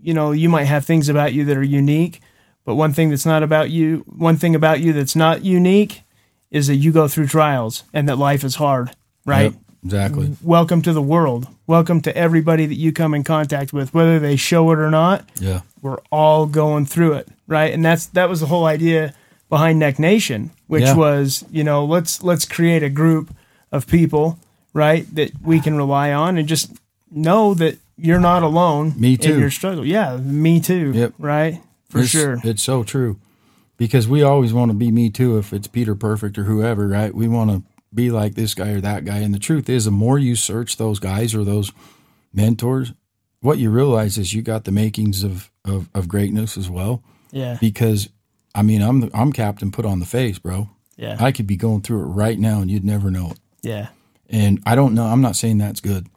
you 0.02 0.14
know 0.14 0.32
you 0.32 0.50
might 0.50 0.66
have 0.66 0.86
things 0.86 1.10
about 1.10 1.34
you 1.34 1.46
that 1.46 1.58
are 1.58 1.64
unique, 1.64 2.22
but 2.66 2.76
one 2.76 2.94
thing 2.94 3.10
that's 3.10 3.26
not 3.26 3.44
about 3.44 3.70
you, 3.72 4.04
one 4.08 4.38
thing 4.38 4.56
about 4.56 4.80
you 4.82 4.94
that's 4.94 5.16
not 5.16 5.44
unique, 5.44 6.04
is 6.52 6.68
that 6.68 6.76
you 6.76 6.92
go 6.92 7.08
through 7.08 7.28
trials 7.28 7.84
and 7.94 8.08
that 8.10 8.18
life 8.18 8.44
is 8.44 8.56
hard, 8.56 8.92
right? 9.26 9.52
Yep, 9.52 9.54
exactly. 9.86 10.36
welcome 10.44 10.82
to 10.84 10.94
the 10.94 11.02
world. 11.02 11.48
Welcome 11.68 12.02
to 12.02 12.16
everybody 12.16 12.66
that 12.68 12.76
you 12.76 12.92
come 12.92 13.14
in 13.16 13.24
contact 13.24 13.74
with, 13.74 13.94
whether 13.94 14.20
they 14.20 14.36
show 14.36 14.70
it 14.72 14.78
or 14.80 14.92
not. 14.92 15.28
Yeah. 15.40 15.62
We're 15.82 15.98
all 16.12 16.46
going 16.46 16.86
through 16.86 17.14
it, 17.14 17.28
right? 17.48 17.74
And 17.74 17.84
that's 17.84 18.06
that 18.08 18.30
was 18.30 18.40
the 18.40 18.46
whole 18.48 18.66
idea 18.66 19.14
behind 19.50 19.80
Neck 19.80 19.98
Nation, 20.00 20.52
which 20.68 20.84
Yeah. 20.84 20.96
was, 20.96 21.44
you 21.52 21.64
know, 21.64 21.86
let's 21.86 22.22
let's 22.24 22.46
create 22.46 22.84
a 22.84 22.90
group 22.90 23.34
of 23.72 23.88
people, 23.88 24.38
right, 24.76 25.08
that 25.16 25.32
we 25.42 25.60
can 25.60 25.76
rely 25.76 26.12
on 26.14 26.38
and 26.38 26.48
just 26.48 26.72
know 27.10 27.56
that 27.56 27.80
you're 27.98 28.20
not 28.20 28.44
alone 28.44 28.94
Me 28.98 29.18
too. 29.18 29.34
in 29.34 29.40
your 29.40 29.50
struggle. 29.50 29.84
Yeah, 29.86 30.18
me 30.18 30.60
too. 30.60 30.92
Yep. 30.94 31.14
Right? 31.18 31.62
For 31.90 32.00
It's- 32.00 32.12
sure. 32.12 32.40
It's 32.44 32.62
so 32.62 32.84
true. 32.84 33.18
because 33.78 34.08
we 34.08 34.22
always 34.22 34.54
want 34.54 34.70
to 34.72 34.76
be 34.78 34.90
me 34.92 35.10
too 35.10 35.38
if 35.38 35.52
it's 35.52 35.68
Peter 35.68 35.96
Perfect 35.96 36.38
or 36.38 36.44
whoever, 36.46 36.88
right? 36.88 37.14
We 37.14 37.28
want 37.28 37.52
to 37.52 37.64
be 37.94 38.10
like 38.10 38.36
this 38.36 38.54
guy 38.54 38.70
or 38.70 38.80
that 38.82 39.04
guy. 39.04 39.18
And 39.18 39.34
the 39.34 39.40
truth 39.40 39.68
is, 39.70 39.84
the 39.84 39.92
more 39.92 40.18
you 40.18 40.36
search 40.38 40.78
those 40.78 40.98
guys 41.00 41.36
or 41.36 41.44
those 41.44 41.74
mentors, 42.34 42.94
what 43.42 43.58
you 43.58 43.70
realize 43.70 44.18
is 44.18 44.34
you 44.34 44.42
got 44.42 44.64
the 44.64 44.72
makings 44.72 45.24
of, 45.26 45.52
of, 45.66 45.90
of 45.94 46.08
greatness 46.08 46.58
as 46.58 46.70
well. 46.70 47.04
Yeah. 47.32 47.58
Because, 47.60 48.08
I 48.54 48.62
mean, 48.62 48.82
I'm 48.82 49.02
the, 49.02 49.12
I'm 49.14 49.32
Captain 49.34 49.72
Put 49.72 49.86
on 49.86 50.00
the 50.00 50.06
Face, 50.06 50.40
bro. 50.40 50.70
Yeah. 50.96 51.18
I 51.20 51.32
could 51.34 51.46
be 51.48 51.58
going 51.58 51.82
through 51.82 52.02
it 52.04 52.08
right 52.08 52.40
now 52.40 52.62
and 52.62 52.72
you'd 52.72 52.86
never 52.86 53.12
know 53.12 53.32
it. 53.32 53.40
yeah. 53.62 53.88
And 54.30 54.62
I 54.66 54.76
don't 54.76 54.94
know. 54.94 55.06
I'm 55.06 55.22
not 55.22 55.36
saying 55.36 55.58
that's 55.60 55.82
good 55.82 56.08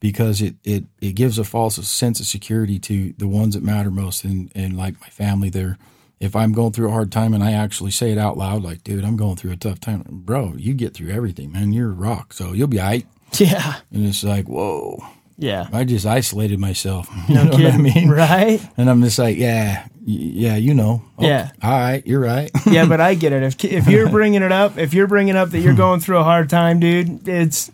because 0.00 0.42
it 0.42 0.56
it 0.64 0.84
it 1.00 1.12
gives 1.14 1.38
a 1.38 1.44
false 1.44 1.76
sense 1.88 2.20
of 2.20 2.26
security 2.26 2.78
to 2.80 3.14
the 3.18 3.28
ones 3.28 3.54
that 3.54 3.62
matter 3.62 3.90
most, 3.90 4.24
and 4.24 4.50
and 4.54 4.76
like 4.76 5.00
my 5.00 5.08
family. 5.08 5.48
There, 5.50 5.78
if 6.20 6.34
I'm 6.36 6.52
going 6.52 6.72
through 6.72 6.88
a 6.88 6.92
hard 6.92 7.10
time 7.12 7.34
and 7.34 7.42
I 7.42 7.52
actually 7.52 7.90
say 7.90 8.10
it 8.12 8.18
out 8.18 8.36
loud, 8.38 8.62
like, 8.62 8.84
dude, 8.84 9.04
I'm 9.04 9.16
going 9.16 9.36
through 9.36 9.52
a 9.52 9.56
tough 9.56 9.80
time, 9.80 10.02
bro. 10.08 10.54
You 10.56 10.74
get 10.74 10.94
through 10.94 11.10
everything, 11.12 11.52
man. 11.52 11.72
You're 11.72 11.90
a 11.90 11.94
rock, 11.94 12.32
so 12.32 12.52
you'll 12.52 12.68
be 12.68 12.80
alright. 12.80 13.06
Yeah. 13.38 13.80
And 13.92 14.06
it's 14.06 14.22
like, 14.22 14.46
whoa, 14.48 15.02
Yeah. 15.36 15.68
I 15.72 15.82
just 15.84 16.06
isolated 16.06 16.58
myself. 16.60 17.08
You 17.28 17.34
No 17.34 17.44
know 17.44 17.50
what 17.50 17.60
I 17.60 17.70
kidding. 17.72 17.82
mean? 17.82 18.08
Right? 18.24 18.60
And 18.78 18.88
I'm 18.88 19.02
just 19.02 19.18
like, 19.18 19.36
yeah, 19.36 19.88
yeah, 20.08 20.54
you 20.54 20.72
know. 20.72 21.02
Okay, 21.18 21.26
Yeah. 21.26 21.50
All 21.62 21.70
right, 21.70 22.06
you're 22.06 22.20
right. 22.20 22.50
Yeah, 22.66 22.86
but 22.86 23.00
I 23.00 23.14
get 23.22 23.32
it. 23.32 23.42
If 23.42 23.64
if 23.64 23.88
you're 23.88 24.08
bringing 24.08 24.42
it 24.42 24.52
up, 24.52 24.78
if 24.78 24.94
you're 24.94 25.08
bringing 25.08 25.34
up 25.36 25.50
that 25.50 25.58
you're 25.60 25.74
going 25.74 26.00
through 26.00 26.18
a 26.18 26.24
hard 26.24 26.48
time, 26.48 26.78
dude, 26.78 27.28
it's 27.28 27.72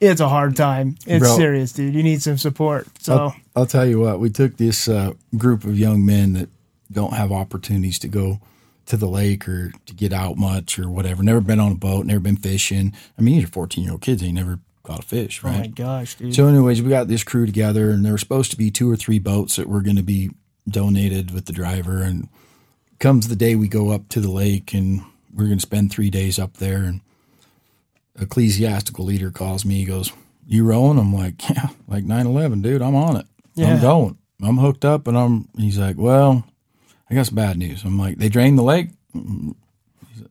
it's 0.00 0.20
a 0.20 0.28
hard 0.28 0.56
time. 0.56 0.96
It's 1.06 1.24
Bro. 1.24 1.36
serious, 1.36 1.72
dude. 1.72 1.94
You 1.94 2.02
need 2.02 2.22
some 2.22 2.38
support. 2.38 2.86
So 3.00 3.16
I'll, 3.16 3.36
I'll 3.54 3.66
tell 3.66 3.86
you 3.86 4.00
what, 4.00 4.18
we 4.18 4.30
took 4.30 4.56
this 4.56 4.88
uh, 4.88 5.12
group 5.36 5.64
of 5.64 5.78
young 5.78 6.04
men 6.04 6.32
that 6.34 6.48
don't 6.90 7.12
have 7.12 7.30
opportunities 7.32 7.98
to 8.00 8.08
go 8.08 8.40
to 8.86 8.96
the 8.96 9.06
lake 9.06 9.48
or 9.48 9.72
to 9.86 9.94
get 9.94 10.12
out 10.12 10.36
much 10.36 10.78
or 10.78 10.88
whatever. 10.90 11.22
Never 11.22 11.40
been 11.40 11.60
on 11.60 11.72
a 11.72 11.76
boat, 11.76 12.06
never 12.06 12.20
been 12.20 12.36
fishing. 12.36 12.94
I 13.18 13.22
mean, 13.22 13.36
these 13.36 13.44
are 13.44 13.48
14 13.48 13.84
year 13.84 13.92
old 13.92 14.02
kids. 14.02 14.22
They 14.22 14.32
never 14.32 14.58
caught 14.82 15.00
a 15.00 15.06
fish, 15.06 15.40
oh 15.44 15.48
my 15.48 15.60
right? 15.60 15.74
gosh, 15.74 16.14
dude. 16.14 16.34
so, 16.34 16.46
anyways, 16.46 16.82
we 16.82 16.88
got 16.90 17.08
this 17.08 17.24
crew 17.24 17.46
together, 17.46 17.90
and 17.90 18.04
there 18.04 18.12
were 18.12 18.18
supposed 18.18 18.50
to 18.50 18.56
be 18.58 18.70
two 18.70 18.90
or 18.90 18.96
three 18.96 19.18
boats 19.18 19.56
that 19.56 19.66
were 19.68 19.80
going 19.80 19.96
to 19.96 20.02
be 20.02 20.30
donated 20.68 21.30
with 21.30 21.46
the 21.46 21.52
driver. 21.52 22.02
And 22.02 22.28
comes 22.98 23.28
the 23.28 23.36
day 23.36 23.54
we 23.54 23.68
go 23.68 23.90
up 23.90 24.08
to 24.10 24.20
the 24.20 24.30
lake, 24.30 24.72
and 24.74 25.02
we're 25.34 25.46
going 25.46 25.58
to 25.58 25.62
spend 25.62 25.90
three 25.90 26.10
days 26.10 26.38
up 26.38 26.58
there. 26.58 26.78
And 26.84 27.00
ecclesiastical 28.18 29.04
leader 29.04 29.30
calls 29.30 29.64
me. 29.64 29.76
He 29.76 29.84
goes, 29.84 30.12
"You 30.46 30.64
rowing?" 30.64 30.98
I'm 30.98 31.14
like, 31.14 31.42
"Yeah, 31.50 31.68
like 31.88 32.04
9/11, 32.04 32.62
dude. 32.62 32.82
I'm 32.82 32.96
on 32.96 33.16
it. 33.16 33.26
Yeah. 33.54 33.74
I'm 33.74 33.80
going. 33.80 34.18
I'm 34.42 34.58
hooked 34.58 34.84
up." 34.84 35.06
And 35.06 35.16
I'm. 35.16 35.48
He's 35.56 35.78
like, 35.78 35.96
"Well, 35.98 36.44
I 37.10 37.14
got 37.14 37.26
some 37.26 37.36
bad 37.36 37.58
news." 37.58 37.84
I'm 37.84 37.98
like, 37.98 38.18
"They 38.18 38.28
drained 38.28 38.58
the 38.58 38.62
lake." 38.62 38.90
Like, 39.14 39.56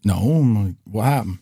no. 0.04 0.16
I'm 0.18 0.66
like, 0.66 0.76
"What 0.86 1.04
happened?" 1.04 1.40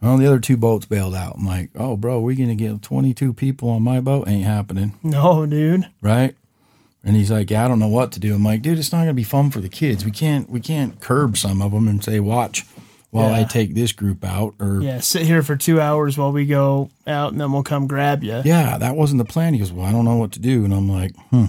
Well, 0.00 0.18
the 0.18 0.26
other 0.26 0.38
two 0.40 0.58
boats 0.58 0.84
bailed 0.84 1.14
out. 1.14 1.36
I'm 1.38 1.46
like, 1.46 1.70
"Oh, 1.74 1.96
bro, 1.96 2.20
we 2.20 2.34
gonna 2.34 2.54
get 2.54 2.82
22 2.82 3.32
people 3.32 3.70
on 3.70 3.82
my 3.82 4.00
boat? 4.00 4.28
Ain't 4.28 4.44
happening, 4.44 4.94
no, 5.02 5.46
dude. 5.46 5.88
right?" 6.02 6.36
And 7.04 7.14
he's 7.16 7.30
like, 7.30 7.50
"Yeah, 7.50 7.64
I 7.64 7.68
don't 7.68 7.78
know 7.78 7.88
what 7.88 8.12
to 8.12 8.20
do." 8.20 8.34
I'm 8.34 8.42
like, 8.42 8.62
"Dude, 8.62 8.78
it's 8.78 8.90
not 8.92 9.00
gonna 9.00 9.14
be 9.14 9.24
fun 9.24 9.50
for 9.50 9.60
the 9.60 9.68
kids. 9.68 10.04
We 10.04 10.10
can't. 10.10 10.48
We 10.48 10.60
can't 10.60 11.00
curb 11.00 11.36
some 11.36 11.60
of 11.62 11.72
them 11.72 11.86
and 11.88 12.02
say, 12.02 12.18
watch." 12.20 12.64
While 13.10 13.32
I 13.32 13.44
take 13.44 13.74
this 13.76 13.92
group 13.92 14.24
out, 14.24 14.56
or 14.58 14.80
Yeah, 14.80 14.98
sit 14.98 15.24
here 15.24 15.44
for 15.44 15.54
two 15.54 15.80
hours 15.80 16.18
while 16.18 16.32
we 16.32 16.46
go 16.46 16.90
out, 17.06 17.30
and 17.30 17.40
then 17.40 17.52
we'll 17.52 17.62
come 17.62 17.86
grab 17.86 18.24
you. 18.24 18.42
yeah, 18.44 18.76
that 18.76 18.96
wasn't 18.96 19.18
the 19.18 19.24
plan. 19.24 19.52
He 19.52 19.60
goes, 19.60 19.70
well, 19.70 19.86
I 19.86 19.92
don't 19.92 20.04
know 20.04 20.16
what 20.16 20.32
to 20.32 20.40
do. 20.40 20.64
And 20.64 20.74
I'm 20.74 20.88
like, 20.88 21.14
hmm. 21.30 21.44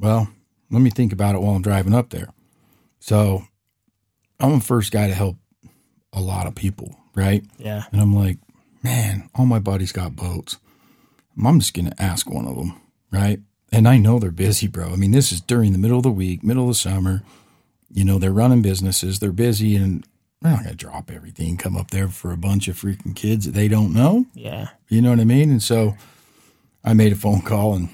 Well, 0.00 0.28
let 0.68 0.82
me 0.82 0.90
think 0.90 1.12
about 1.12 1.36
it 1.36 1.40
while 1.40 1.54
I'm 1.54 1.62
driving 1.62 1.94
up 1.94 2.10
there. 2.10 2.28
So 2.98 3.44
I'm 4.40 4.58
the 4.58 4.64
first 4.64 4.90
guy 4.90 5.06
to 5.06 5.14
help 5.14 5.36
a 6.12 6.20
lot 6.20 6.48
of 6.48 6.56
people, 6.56 6.96
right? 7.14 7.44
Yeah, 7.58 7.84
And 7.92 8.00
I'm 8.00 8.12
like, 8.12 8.38
man, 8.82 9.28
all 9.36 9.46
my 9.46 9.60
buddies 9.60 9.92
got 9.92 10.16
boats. 10.16 10.58
I'm 11.44 11.60
just 11.60 11.72
going 11.72 11.88
to 11.88 12.02
ask 12.02 12.28
one 12.28 12.48
of 12.48 12.56
them, 12.56 12.80
right? 13.12 13.38
And 13.72 13.88
I 13.88 13.96
know 13.96 14.18
they're 14.18 14.30
busy, 14.30 14.66
bro. 14.66 14.90
I 14.90 14.96
mean, 14.96 15.12
this 15.12 15.32
is 15.32 15.40
during 15.40 15.72
the 15.72 15.78
middle 15.78 15.96
of 15.96 16.02
the 16.02 16.10
week, 16.10 16.44
middle 16.44 16.64
of 16.64 16.68
the 16.68 16.74
summer. 16.74 17.22
You 17.90 18.04
know, 18.04 18.18
they're 18.18 18.30
running 18.32 18.62
businesses, 18.62 19.18
they're 19.18 19.32
busy, 19.32 19.76
and 19.76 20.06
they're 20.40 20.52
not 20.52 20.64
going 20.64 20.70
to 20.70 20.76
drop 20.76 21.10
everything, 21.10 21.56
come 21.56 21.76
up 21.76 21.90
there 21.90 22.08
for 22.08 22.32
a 22.32 22.36
bunch 22.36 22.68
of 22.68 22.76
freaking 22.80 23.16
kids 23.16 23.46
that 23.46 23.52
they 23.52 23.68
don't 23.68 23.92
know. 23.94 24.26
yeah, 24.34 24.68
You 24.88 25.00
know 25.00 25.10
what 25.10 25.20
I 25.20 25.24
mean? 25.24 25.50
And 25.50 25.62
so 25.62 25.96
I 26.84 26.92
made 26.94 27.12
a 27.12 27.16
phone 27.16 27.42
call 27.42 27.74
and 27.74 27.88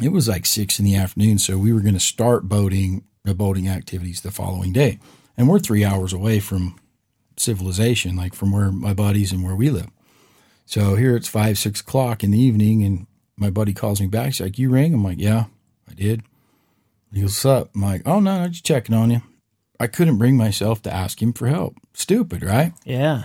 it 0.00 0.10
was 0.10 0.28
like 0.28 0.46
six 0.46 0.78
in 0.78 0.84
the 0.84 0.96
afternoon. 0.96 1.38
So 1.38 1.58
we 1.58 1.72
were 1.72 1.80
going 1.80 1.94
to 1.94 2.00
start 2.00 2.48
boating, 2.48 3.04
the 3.24 3.34
boating 3.34 3.68
activities 3.68 4.20
the 4.20 4.30
following 4.30 4.72
day. 4.72 5.00
And 5.36 5.48
we're 5.48 5.58
three 5.58 5.84
hours 5.84 6.12
away 6.12 6.40
from 6.40 6.78
civilization, 7.36 8.16
like 8.16 8.34
from 8.34 8.52
where 8.52 8.70
my 8.70 8.94
buddies 8.94 9.32
and 9.32 9.42
where 9.44 9.56
we 9.56 9.70
live. 9.70 9.90
So 10.66 10.96
here 10.96 11.16
it's 11.16 11.28
five, 11.28 11.58
six 11.58 11.80
o'clock 11.80 12.22
in 12.22 12.30
the 12.30 12.38
evening 12.40 12.82
and 12.84 13.06
my 13.38 13.50
buddy 13.50 13.72
calls 13.72 14.00
me 14.00 14.06
back. 14.06 14.26
He's 14.26 14.40
like, 14.40 14.58
You 14.58 14.70
ring? 14.70 14.92
I'm 14.94 15.04
like, 15.04 15.18
Yeah, 15.18 15.44
I 15.90 15.94
did. 15.94 16.22
He 17.12 17.20
goes, 17.22 17.30
What's 17.30 17.44
up? 17.46 17.70
I'm 17.74 17.82
like, 17.82 18.02
Oh, 18.06 18.20
no, 18.20 18.32
I'm 18.32 18.50
just 18.52 18.64
checking 18.66 18.94
on 18.94 19.10
you. 19.10 19.22
I 19.80 19.86
couldn't 19.86 20.18
bring 20.18 20.36
myself 20.36 20.82
to 20.82 20.92
ask 20.92 21.22
him 21.22 21.32
for 21.32 21.46
help. 21.46 21.76
Stupid, 21.94 22.42
right? 22.42 22.72
yeah. 22.84 23.24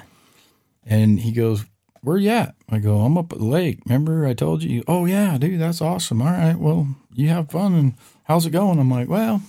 And 0.86 1.20
he 1.22 1.32
goes, 1.32 1.66
Where 2.02 2.18
you 2.18 2.30
at? 2.30 2.56
I 2.70 2.80
go, 2.80 3.00
I'm 3.02 3.18
up 3.18 3.32
at 3.34 3.40
the 3.40 3.46
lake. 3.46 3.80
Remember 3.86 4.26
I 4.28 4.34
told 4.34 4.64
you? 4.64 4.84
Oh, 4.88 5.06
yeah, 5.06 5.38
dude, 5.38 5.60
that's 5.62 5.82
awesome. 5.82 6.22
All 6.22 6.28
right, 6.32 6.56
well, 6.58 6.88
you 7.14 7.30
have 7.30 7.50
fun. 7.52 7.74
And 7.74 7.94
how's 8.26 8.46
it 8.46 8.52
going? 8.52 8.80
I'm 8.80 8.92
like, 8.92 9.08
Well, 9.10 9.42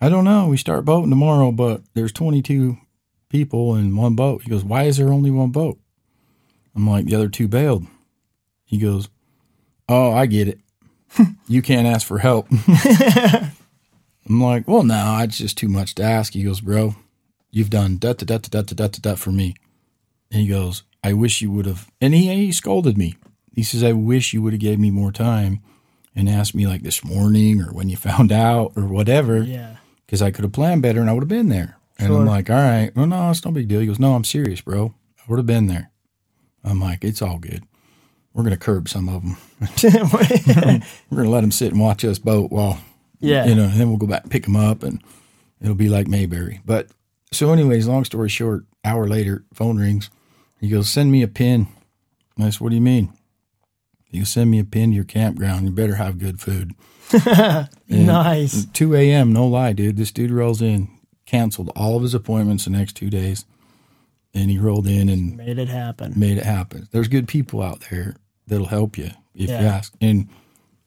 I 0.00 0.08
don't 0.08 0.24
know. 0.24 0.46
We 0.48 0.56
start 0.56 0.84
boating 0.84 1.10
tomorrow, 1.10 1.50
but 1.52 1.82
there's 1.94 2.12
22 2.12 2.76
people 3.28 3.74
in 3.76 3.96
one 3.96 4.14
boat. 4.14 4.42
He 4.42 4.50
goes, 4.50 4.62
Why 4.64 4.84
is 4.84 4.96
there 4.98 5.12
only 5.12 5.30
one 5.30 5.50
boat? 5.50 5.78
I'm 6.74 6.88
like, 6.88 7.06
The 7.06 7.14
other 7.16 7.28
two 7.28 7.48
bailed. 7.48 7.86
He 8.64 8.78
goes, 8.78 9.08
Oh, 9.88 10.12
I 10.12 10.26
get 10.26 10.48
it. 10.48 10.58
you 11.48 11.62
can't 11.62 11.86
ask 11.86 12.06
for 12.06 12.18
help. 12.18 12.48
I'm 14.28 14.40
like, 14.42 14.66
Well, 14.66 14.82
no, 14.82 15.18
it's 15.22 15.38
just 15.38 15.56
too 15.58 15.68
much 15.68 15.94
to 15.96 16.02
ask. 16.02 16.32
He 16.32 16.42
goes, 16.42 16.60
Bro, 16.60 16.96
you've 17.50 17.70
done 17.70 17.98
da 17.98 18.12
da 18.12 18.24
da 18.24 18.38
da 18.38 18.62
da 18.62 18.74
da 18.74 18.88
da 18.88 18.98
da 19.00 19.14
for 19.14 19.30
me. 19.32 19.54
And 20.30 20.42
he 20.42 20.48
goes, 20.48 20.82
I 21.04 21.12
wish 21.12 21.40
you 21.40 21.50
would 21.52 21.66
have. 21.66 21.88
And 22.00 22.14
he, 22.14 22.32
he 22.34 22.52
scolded 22.52 22.98
me. 22.98 23.14
He 23.54 23.62
says, 23.62 23.82
I 23.84 23.92
wish 23.92 24.32
you 24.32 24.42
would 24.42 24.52
have 24.52 24.60
gave 24.60 24.78
me 24.78 24.90
more 24.90 25.12
time 25.12 25.60
and 26.14 26.28
asked 26.28 26.54
me 26.54 26.66
like 26.66 26.82
this 26.82 27.04
morning 27.04 27.60
or 27.62 27.72
when 27.72 27.88
you 27.88 27.96
found 28.08 28.32
out 28.32 28.72
or 28.76 28.86
whatever, 28.86 29.38
Yeah. 29.42 29.76
because 30.04 30.20
I 30.22 30.30
could 30.30 30.42
have 30.44 30.52
planned 30.52 30.82
better 30.82 31.00
and 31.00 31.08
I 31.08 31.12
would 31.12 31.22
have 31.22 31.28
been 31.28 31.48
there. 31.48 31.76
And 31.98 32.08
Sure. 32.08 32.20
I'm 32.20 32.26
like, 32.26 32.50
all 32.50 32.56
right, 32.56 32.94
well, 32.94 33.06
no, 33.06 33.30
it's 33.30 33.44
no 33.44 33.50
big 33.52 33.68
deal. 33.68 33.80
He 33.80 33.86
goes, 33.86 33.98
no, 33.98 34.14
I'm 34.14 34.24
serious, 34.24 34.60
bro. 34.60 34.94
I 35.18 35.22
would 35.28 35.38
have 35.38 35.46
been 35.46 35.66
there. 35.68 35.90
I'm 36.62 36.80
like, 36.80 37.04
it's 37.04 37.22
all 37.22 37.38
good. 37.38 37.62
We're 38.36 38.42
going 38.42 38.52
to 38.52 38.58
curb 38.58 38.86
some 38.86 39.08
of 39.08 39.22
them. 39.22 39.36
We're 41.10 41.16
going 41.16 41.24
to 41.24 41.30
let 41.30 41.40
them 41.40 41.50
sit 41.50 41.72
and 41.72 41.80
watch 41.80 42.04
us 42.04 42.18
boat 42.18 42.52
while 42.52 42.78
yeah. 43.18 43.46
you 43.46 43.54
know, 43.54 43.64
and 43.64 43.80
then 43.80 43.88
we'll 43.88 43.96
go 43.96 44.06
back 44.06 44.24
and 44.24 44.30
pick 44.30 44.44
them 44.44 44.56
up, 44.56 44.82
and 44.82 45.02
it'll 45.58 45.74
be 45.74 45.88
like 45.88 46.06
Mayberry. 46.06 46.60
But 46.66 46.88
so, 47.32 47.50
anyways, 47.50 47.88
long 47.88 48.04
story 48.04 48.28
short, 48.28 48.66
hour 48.84 49.08
later, 49.08 49.46
phone 49.54 49.78
rings. 49.78 50.10
He 50.60 50.68
goes, 50.68 50.90
"Send 50.90 51.10
me 51.10 51.22
a 51.22 51.28
pin." 51.28 51.66
I 52.38 52.50
said, 52.50 52.60
"What 52.60 52.68
do 52.68 52.74
you 52.74 52.82
mean?" 52.82 53.10
You 54.10 54.20
goes, 54.20 54.28
"Send 54.28 54.50
me 54.50 54.58
a 54.58 54.64
pin 54.64 54.90
to 54.90 54.96
your 54.96 55.04
campground. 55.04 55.64
You 55.64 55.70
better 55.70 55.94
have 55.94 56.18
good 56.18 56.38
food." 56.38 56.74
nice. 57.88 58.66
2 58.66 58.94
a.m. 58.96 59.32
No 59.32 59.46
lie, 59.46 59.72
dude. 59.72 59.96
This 59.96 60.12
dude 60.12 60.30
rolls 60.30 60.60
in, 60.60 60.90
canceled 61.24 61.70
all 61.74 61.96
of 61.96 62.02
his 62.02 62.12
appointments 62.12 62.64
the 62.64 62.70
next 62.70 62.96
two 62.96 63.08
days, 63.08 63.46
and 64.34 64.50
he 64.50 64.58
rolled 64.58 64.86
in 64.86 65.08
and 65.08 65.38
Made 65.38 65.58
it 65.58 65.68
happen. 65.68 66.12
made 66.16 66.36
it 66.36 66.44
happen. 66.44 66.86
There's 66.90 67.08
good 67.08 67.28
people 67.28 67.62
out 67.62 67.82
there 67.90 68.16
that'll 68.46 68.66
help 68.66 68.96
you 68.98 69.10
if 69.34 69.48
you 69.50 69.54
ask. 69.56 69.92
And 70.00 70.28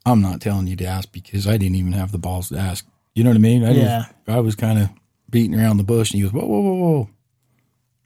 I'm 0.06 0.22
not 0.22 0.41
telling 0.41 0.67
you 0.67 0.76
to 0.78 0.86
ask 0.86 1.12
because 1.12 1.48
I 1.48 1.58
didn't 1.58 1.76
even 1.76 1.93
have 1.93 2.12
the 2.12 2.17
balls 2.17 2.50
to 2.50 2.58
ask. 2.58 2.86
You 3.15 3.24
know 3.24 3.30
what 3.32 3.36
I 3.38 3.39
mean? 3.39 3.63
I 3.63 3.72
Yeah. 3.72 4.00
just, 4.00 4.10
I 4.28 4.39
was 4.39 4.56
kind 4.56 4.80
of 4.80 4.89
beating 5.30 5.60
around 5.60 5.78
the 5.78 5.84
bush, 5.84 6.12
and 6.12 6.17
he 6.17 6.24
goes, 6.24 6.34
"Whoa, 6.34 6.45
whoa, 6.48 6.62
whoa, 6.62 6.74
whoa! 6.76 7.10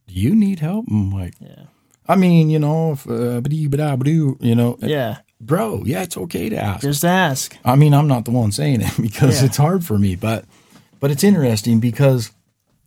Do 0.07 0.13
you 0.13 0.35
need 0.35 0.59
help?" 0.59 0.85
I'm 0.89 1.11
like, 1.11 1.35
Yeah. 1.39 1.65
"I 2.07 2.15
mean, 2.15 2.49
you 2.49 2.59
know, 2.59 2.93
if, 2.93 3.07
uh, 3.07 3.41
you 3.47 4.55
know, 4.55 4.77
Yeah. 4.81 5.17
bro, 5.39 5.83
yeah, 5.85 6.03
it's 6.03 6.17
okay 6.17 6.49
to 6.49 6.57
ask." 6.57 6.81
Just 6.81 7.05
ask. 7.05 7.55
I 7.63 7.75
mean, 7.75 7.93
I'm 7.93 8.07
not 8.07 8.25
the 8.25 8.31
one 8.31 8.51
saying 8.51 8.81
it 8.81 8.93
because 9.01 9.39
Yeah. 9.39 9.45
it's 9.47 9.57
hard 9.57 9.85
for 9.85 9.97
me, 9.97 10.15
but 10.15 10.45
but 10.99 11.11
it's 11.11 11.23
interesting 11.23 11.79
because 11.79 12.31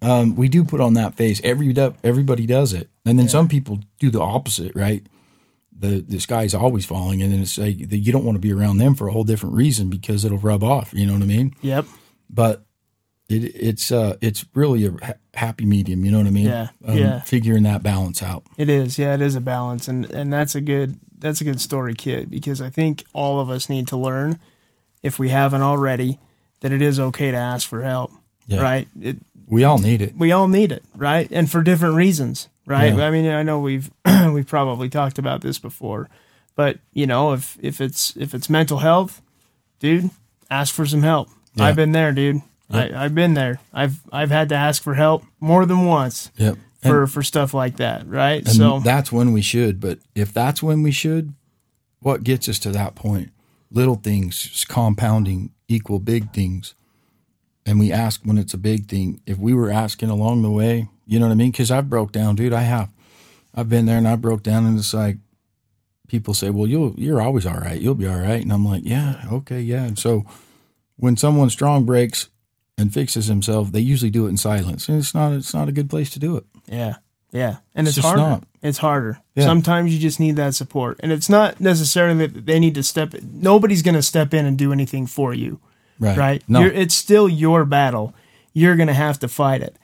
um, 0.02 0.36
we 0.36 0.48
do 0.48 0.64
put 0.64 0.80
on 0.80 0.94
that 0.94 1.14
face. 1.14 1.40
Every 1.44 1.74
everybody 2.04 2.46
does 2.46 2.72
it, 2.72 2.88
and 3.04 3.18
then 3.18 3.28
some 3.28 3.48
people 3.48 3.80
do 3.98 4.10
the 4.10 4.20
opposite, 4.20 4.74
right? 4.74 5.06
The 5.78 6.00
the 6.06 6.18
sky's 6.20 6.54
always 6.54 6.84
falling, 6.86 7.22
and 7.22 7.32
then 7.32 7.40
it's 7.40 7.58
like 7.58 7.76
you 7.92 8.12
don't 8.12 8.24
want 8.24 8.36
to 8.36 8.40
be 8.40 8.52
around 8.52 8.78
them 8.78 8.94
for 8.94 9.08
a 9.08 9.12
whole 9.12 9.24
different 9.24 9.54
reason 9.54 9.90
because 9.90 10.24
it'll 10.24 10.38
rub 10.38 10.62
off. 10.64 10.92
You 10.94 11.06
know 11.06 11.12
what 11.12 11.22
I 11.22 11.26
mean? 11.26 11.54
Yep. 11.60 11.84
But 12.30 12.64
it 13.28 13.44
it's 13.54 13.90
uh 13.92 14.16
it's 14.20 14.46
really 14.54 14.86
a 14.86 14.92
ha- 15.04 15.14
happy 15.34 15.66
medium. 15.66 16.04
You 16.04 16.12
know 16.12 16.18
what 16.18 16.26
I 16.26 16.30
mean? 16.30 16.46
Yeah, 16.46 16.68
Um, 16.86 16.96
yeah. 16.96 17.20
Figuring 17.20 17.64
that 17.64 17.82
balance 17.82 18.22
out. 18.22 18.44
It 18.56 18.68
is. 18.70 18.98
Yeah, 18.98 19.14
it 19.14 19.20
is 19.20 19.34
a 19.34 19.40
balance 19.40 19.86
and 19.88 20.04
and 20.10 20.32
that's 20.32 20.54
a 20.54 20.60
good 20.60 20.98
that's 21.18 21.40
a 21.40 21.44
good 21.44 21.60
story, 21.60 21.94
Kit, 21.94 22.30
because 22.30 22.60
I 22.62 22.70
think 22.70 23.04
all 23.12 23.40
of 23.40 23.50
us 23.50 23.68
need 23.68 23.86
to 23.88 23.96
learn 23.96 24.38
if 25.02 25.18
we 25.18 25.28
haven't 25.30 25.62
already 25.62 26.18
that 26.60 26.72
it 26.72 26.80
is 26.82 26.98
okay 27.00 27.30
to 27.30 27.36
ask 27.36 27.68
for 27.68 27.82
help. 27.82 28.12
Yeah. 28.46 28.60
right? 28.62 28.88
It, 29.00 29.16
We 29.48 29.64
all 29.64 29.78
need 29.78 30.00
it. 30.02 30.14
we 30.16 30.32
all 30.32 30.48
need 30.48 30.72
it, 30.72 30.84
right? 30.94 31.28
And 31.30 31.50
for 31.50 31.62
different 31.62 31.96
reasons, 31.96 32.48
right? 32.66 32.94
Yeah. 32.94 33.06
I 33.06 33.10
mean, 33.10 33.26
I 33.30 33.42
know 33.42 33.60
we've 33.60 33.90
we've 34.32 34.46
probably 34.46 34.88
talked 34.88 35.18
about 35.18 35.40
this 35.40 35.58
before, 35.58 36.08
but 36.54 36.78
you 36.92 37.06
know, 37.06 37.32
if 37.32 37.56
if 37.60 37.80
it's 37.80 38.14
if 38.16 38.34
it's 38.34 38.50
mental 38.50 38.78
health, 38.78 39.22
dude, 39.78 40.10
ask 40.50 40.74
for 40.74 40.84
some 40.86 41.02
help. 41.02 41.28
Yeah. 41.54 41.64
I've 41.66 41.76
been 41.76 41.92
there, 41.92 42.12
dude. 42.12 42.42
I, 42.68 43.04
I've 43.04 43.14
been 43.14 43.34
there. 43.34 43.60
I've 43.72 44.00
I've 44.12 44.30
had 44.30 44.48
to 44.50 44.56
ask 44.56 44.82
for 44.82 44.94
help 44.94 45.24
more 45.40 45.64
than 45.66 45.86
once 45.86 46.30
Yep. 46.36 46.56
for 46.82 47.06
for 47.06 47.22
stuff 47.22 47.54
like 47.54 47.76
that, 47.76 48.06
right? 48.08 48.38
And 48.44 48.48
so 48.56 48.80
that's 48.80 49.12
when 49.12 49.32
we 49.32 49.40
should. 49.40 49.80
But 49.80 50.00
if 50.14 50.34
that's 50.34 50.62
when 50.64 50.82
we 50.82 50.90
should, 50.90 51.32
what 52.00 52.24
gets 52.24 52.48
us 52.48 52.58
to 52.60 52.70
that 52.72 52.96
point? 52.96 53.30
Little 53.70 53.94
things 53.94 54.64
compounding 54.68 55.50
equal 55.68 56.00
big 56.00 56.32
things. 56.32 56.74
And 57.64 57.78
we 57.80 57.90
ask 57.92 58.20
when 58.24 58.38
it's 58.38 58.54
a 58.54 58.58
big 58.58 58.86
thing. 58.88 59.20
If 59.26 59.38
we 59.38 59.54
were 59.54 59.70
asking 59.70 60.08
along 60.10 60.42
the 60.42 60.50
way, 60.50 60.88
you 61.06 61.18
know 61.18 61.26
what 61.26 61.32
I 61.32 61.36
mean? 61.36 61.50
Because 61.50 61.70
I've 61.70 61.88
broke 61.90 62.12
down, 62.12 62.34
dude. 62.36 62.52
I 62.52 62.62
have. 62.62 62.90
I've 63.54 63.68
been 63.68 63.86
there 63.86 63.98
and 63.98 64.06
I 64.08 64.16
broke 64.16 64.42
down, 64.42 64.66
and 64.66 64.78
it's 64.78 64.92
like 64.94 65.16
people 66.08 66.34
say, 66.34 66.50
"Well, 66.50 66.66
you'll 66.66 66.94
you're 66.96 67.22
always 67.22 67.46
all 67.46 67.58
right. 67.58 67.80
You'll 67.80 67.94
be 67.94 68.06
all 68.06 68.18
right." 68.18 68.42
And 68.42 68.52
I'm 68.52 68.64
like, 68.66 68.82
"Yeah, 68.84 69.22
okay, 69.32 69.60
yeah." 69.60 69.84
And 69.84 69.98
so 69.98 70.24
when 70.96 71.16
someone 71.16 71.50
strong 71.50 71.84
breaks 71.84 72.28
and 72.78 72.92
fixes 72.92 73.26
himself, 73.26 73.72
they 73.72 73.80
usually 73.80 74.10
do 74.10 74.26
it 74.26 74.30
in 74.30 74.36
silence, 74.36 74.88
and 74.88 74.98
it's 74.98 75.14
not 75.14 75.32
it's 75.32 75.54
not 75.54 75.68
a 75.68 75.72
good 75.72 75.88
place 75.90 76.10
to 76.10 76.18
do 76.18 76.36
it. 76.36 76.44
Yeah. 76.66 76.96
Yeah. 77.32 77.56
And 77.74 77.86
It's 77.88 77.98
it's, 77.98 78.06
harder. 78.06 78.22
not. 78.22 78.44
It's 78.62 78.78
harder. 78.78 79.18
Yeah. 79.34 79.44
Sometimes 79.44 79.92
you 79.92 79.98
just 80.00 80.20
need 80.20 80.36
that 80.36 80.54
support. 80.54 80.98
And 81.02 81.12
it's 81.12 81.28
not 81.28 81.60
necessarily 81.60 82.26
that 82.26 82.46
they 82.46 82.58
need 82.58 82.74
to 82.76 82.82
step 82.82 83.14
nobody's 83.20 83.82
going 83.82 83.96
to 83.96 84.02
step 84.02 84.32
in 84.32 84.46
and 84.46 84.56
do 84.56 84.72
anything 84.72 85.06
for 85.06 85.34
you, 85.34 85.60
Right? 85.98 86.16
right? 86.16 86.42
No. 86.48 86.60
You're, 86.60 86.72
it's 86.72 86.94
still 86.94 87.28
your 87.28 87.64
battle. 87.66 88.14
You're 88.54 88.76
going 88.76 88.86
to 88.86 88.94
have 88.94 89.18
to 89.18 89.28
fight 89.28 89.60
it. 89.60 89.76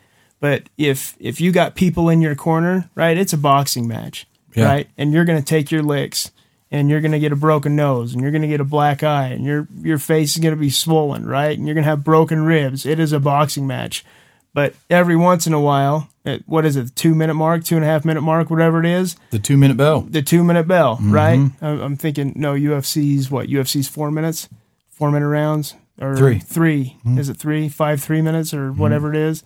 But 0.43 0.65
if 0.77 1.15
if 1.21 1.41
you 1.41 1.53
got 1.53 1.77
people 1.77 2.09
in 2.11 2.21
your 2.21 2.35
corner, 2.35 2.91
right? 2.97 3.17
It's 3.17 3.33
a 3.33 3.39
boxing 3.39 3.87
match, 3.87 4.27
Yeah. 4.57 4.65
right? 4.67 4.89
And 4.99 5.13
you're 5.13 5.25
going 5.25 5.39
to 5.39 5.45
take 5.45 5.71
your 5.71 5.83
licks 5.85 6.33
and 6.71 6.91
you're 6.91 7.01
going 7.01 7.13
to 7.13 7.21
get 7.21 7.31
a 7.31 7.37
broken 7.37 7.77
nose 7.77 8.13
and 8.13 8.21
you're 8.21 8.33
going 8.33 8.43
to 8.43 8.49
get 8.49 8.61
a 8.61 8.65
black 8.65 9.05
eye 9.05 9.29
and 9.29 9.45
your 9.45 9.69
your 9.81 9.99
face 9.99 10.35
is 10.35 10.43
going 10.43 10.53
to 10.55 10.61
be 10.61 10.69
swollen, 10.69 11.27
right? 11.27 11.57
And 11.57 11.67
you're 11.67 11.75
going 11.75 11.85
to 11.85 11.91
have 11.91 12.03
broken 12.03 12.43
ribs. 12.43 12.85
It 12.85 12.99
is 12.99 13.13
a 13.13 13.21
boxing 13.21 13.69
match. 13.69 14.05
But 14.53 14.75
every 14.91 15.15
once 15.17 15.47
in 15.47 15.53
a 15.55 15.61
while, 15.61 16.09
at, 16.27 16.41
what 16.47 16.67
is 16.67 16.77
it, 16.77 16.87
the 16.87 16.91
two 16.91 17.15
minute 17.15 17.35
mark, 17.35 17.63
two 17.65 17.77
and 17.77 17.85
a 17.85 17.89
half 17.89 18.05
minute 18.05 18.21
mark, 18.23 18.51
whatever 18.51 18.81
it 18.81 18.87
is, 18.87 19.15
the 19.31 19.39
two 19.39 19.57
minute 19.57 19.77
bell. 19.79 20.01
the 20.03 20.23
two 20.23 20.43
minute 20.45 20.67
bell, 20.67 20.97
Mm-hmm. 20.97 21.13
right? 21.13 21.39
I'm, 21.63 21.81
I'm 21.81 21.97
thinking, 21.97 22.33
no, 22.37 22.53
UFC's 22.55 23.31
what? 23.31 23.47
UFC's 23.49 23.89
four 23.89 24.11
minutes, 24.11 24.49
four 24.91 25.11
minute 25.13 25.29
rounds, 25.29 25.75
or 26.01 26.17
Three. 26.17 26.39
3 26.41 26.97
Is 27.17 27.29
it 27.31 27.37
three, 27.39 27.69
five, 27.71 28.03
three 28.03 28.21
minutes, 28.21 28.53
or 28.53 28.73
whatever 28.73 29.09
it 29.15 29.17
is? 29.17 29.43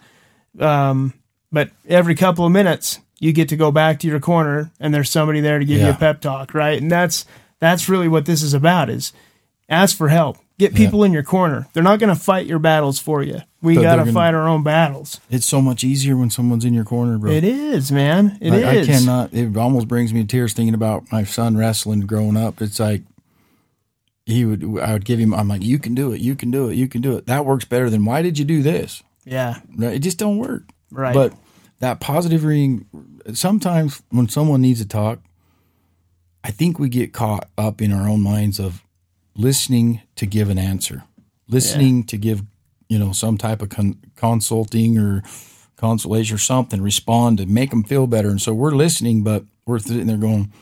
Um, 0.61 1.13
but 1.53 1.71
every 1.89 2.15
couple 2.15 2.45
of 2.45 2.53
minutes, 2.53 3.01
you 3.19 3.33
get 3.33 3.49
to 3.51 3.57
go 3.57 3.71
back 3.71 4.01
to 4.01 4.07
your 4.07 4.21
corner, 4.21 4.71
and 4.81 4.93
there's 4.93 5.11
somebody 5.11 5.41
there 5.41 5.59
to 5.59 5.65
give 5.65 5.81
you 5.81 5.91
a 5.91 5.95
pep 5.95 6.21
talk, 6.21 6.55
right? 6.55 6.81
And 6.81 6.91
that's 6.91 7.25
that's 7.61 7.89
really 7.89 8.09
what 8.09 8.27
this 8.27 8.43
is 8.43 8.53
about: 8.55 8.91
is 8.91 9.13
ask 9.69 9.97
for 9.97 10.09
help, 10.09 10.37
get 10.59 10.75
people 10.75 11.03
in 11.05 11.13
your 11.13 11.23
corner. 11.23 11.67
They're 11.73 11.83
not 11.83 11.99
going 11.99 12.15
to 12.15 12.21
fight 12.21 12.47
your 12.47 12.59
battles 12.59 12.99
for 12.99 13.23
you. 13.23 13.41
We 13.63 13.75
got 13.75 13.97
to 13.97 14.13
fight 14.13 14.35
our 14.35 14.47
own 14.47 14.63
battles. 14.63 15.21
It's 15.31 15.47
so 15.47 15.61
much 15.61 15.83
easier 15.83 16.17
when 16.17 16.31
someone's 16.31 16.65
in 16.65 16.75
your 16.75 16.85
corner, 16.85 17.19
bro. 17.19 17.33
It 17.33 17.43
is, 17.43 17.91
man. 17.91 18.39
It 18.41 18.53
is. 18.55 18.89
I 18.89 18.93
cannot. 18.93 19.33
It 19.33 19.57
almost 19.57 19.89
brings 19.89 20.13
me 20.15 20.21
to 20.23 20.27
tears 20.27 20.53
thinking 20.53 20.75
about 20.75 21.11
my 21.11 21.25
son 21.25 21.57
wrestling 21.57 22.01
growing 22.01 22.37
up. 22.37 22.61
It's 22.63 22.79
like 22.79 23.03
he 24.25 24.45
would. 24.45 24.63
I 24.81 24.93
would 24.93 25.05
give 25.05 25.19
him. 25.19 25.33
I'm 25.35 25.49
like, 25.49 25.63
you 25.63 25.79
can 25.79 25.95
do 25.95 26.13
it. 26.13 26.21
You 26.21 26.37
can 26.37 26.51
do 26.51 26.69
it. 26.69 26.75
You 26.75 26.87
can 26.87 27.01
do 27.01 27.17
it. 27.17 27.27
That 27.27 27.45
works 27.47 27.65
better 27.65 27.89
than 27.91 28.05
why 28.05 28.23
did 28.23 28.39
you 28.39 28.45
do 28.45 28.63
this? 28.63 29.03
Yeah. 29.27 29.59
It 29.79 29.99
just 29.99 30.19
don't 30.19 30.39
work. 30.39 30.63
Right. 30.91 31.13
But 31.13 31.35
that 31.81 32.01
positive 32.01 32.45
ring. 32.45 32.87
Sometimes 33.35 34.03
when 34.11 34.29
someone 34.29 34.63
needs 34.63 34.81
to 34.81 34.89
talk, 34.89 35.19
I 36.45 36.51
think 36.51 36.79
we 36.79 36.89
get 36.89 37.13
caught 37.13 37.51
up 37.59 37.83
in 37.83 37.93
our 37.93 38.09
own 38.09 38.23
minds 38.23 38.59
of 38.59 38.85
listening 39.35 40.01
to 40.15 40.27
give 40.27 40.49
an 40.49 40.59
answer, 40.59 41.03
listening 41.49 42.05
to 42.05 42.17
give 42.17 42.43
you 42.89 42.99
know 42.99 43.13
some 43.13 43.37
type 43.37 43.63
of 43.63 43.69
con- 43.69 43.99
consulting 44.15 44.97
or 44.97 45.23
consolation 45.77 46.37
or 46.37 46.39
something, 46.39 46.81
respond 46.81 47.39
to 47.39 47.47
make 47.47 47.71
them 47.71 47.83
feel 47.83 48.07
better. 48.07 48.31
And 48.31 48.41
so 48.41 48.55
we're 48.55 48.71
listening, 48.71 49.23
but 49.23 49.45
we're 49.67 49.81
sitting 49.81 50.07
there 50.07 50.17
going, 50.17 50.53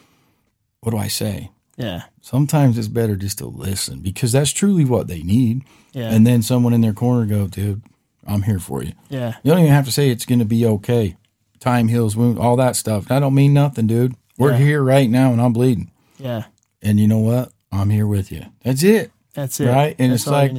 "What 0.81 0.93
do 0.93 0.97
I 0.97 1.09
say?" 1.09 1.51
yeah. 1.77 2.05
Sometimes 2.23 2.79
it's 2.79 2.89
better 2.89 3.15
just 3.17 3.39
to 3.39 3.47
listen 3.47 4.01
because 4.01 4.33
that's 4.33 4.51
truly 4.51 4.85
what 4.87 5.07
they 5.07 5.23
need. 5.23 5.65
Yeah. 5.93 6.11
And 6.11 6.27
then 6.27 6.41
someone 6.41 6.73
in 6.73 6.81
their 6.81 6.95
corner 6.95 7.27
go, 7.27 7.47
"Dude, 7.47 7.83
I'm 8.27 8.43
here 8.43 8.59
for 8.59 8.83
you." 8.83 8.93
Yeah. 9.09 9.35
You 9.43 9.51
don't 9.53 9.61
even 9.61 9.73
have 9.73 9.87
to 9.87 9.93
say 9.93 10.11
it's 10.11 10.27
going 10.27 10.39
to 10.41 10.45
be 10.45 10.67
okay. 10.67 11.17
Time 11.61 11.89
heals 11.89 12.17
wound, 12.17 12.39
all 12.39 12.57
that 12.57 12.77
stuff. 12.77 13.07
That 13.07 13.21
don't 13.21 13.35
mean 13.35 13.55
nothing, 13.55 13.87
dude. 13.87 14.15
We're 14.37 14.53
Yeah. 14.53 14.59
here 14.59 14.83
right 14.83 15.09
now, 15.09 15.33
and 15.33 15.41
I'm 15.41 15.53
bleeding. 15.53 15.91
Yeah. 16.19 16.45
And 16.83 17.01
you 17.01 17.09
know 17.09 17.19
what? 17.21 17.53
I'm 17.73 17.91
here 17.91 18.07
with 18.07 18.31
you. 18.31 18.43
That's 18.63 18.83
it. 18.83 19.11
That's 19.33 19.59
it. 19.61 19.67
Right? 19.69 19.97
And 19.99 20.13
That's 20.13 20.23
it's 20.25 20.31
like-. 20.31 20.53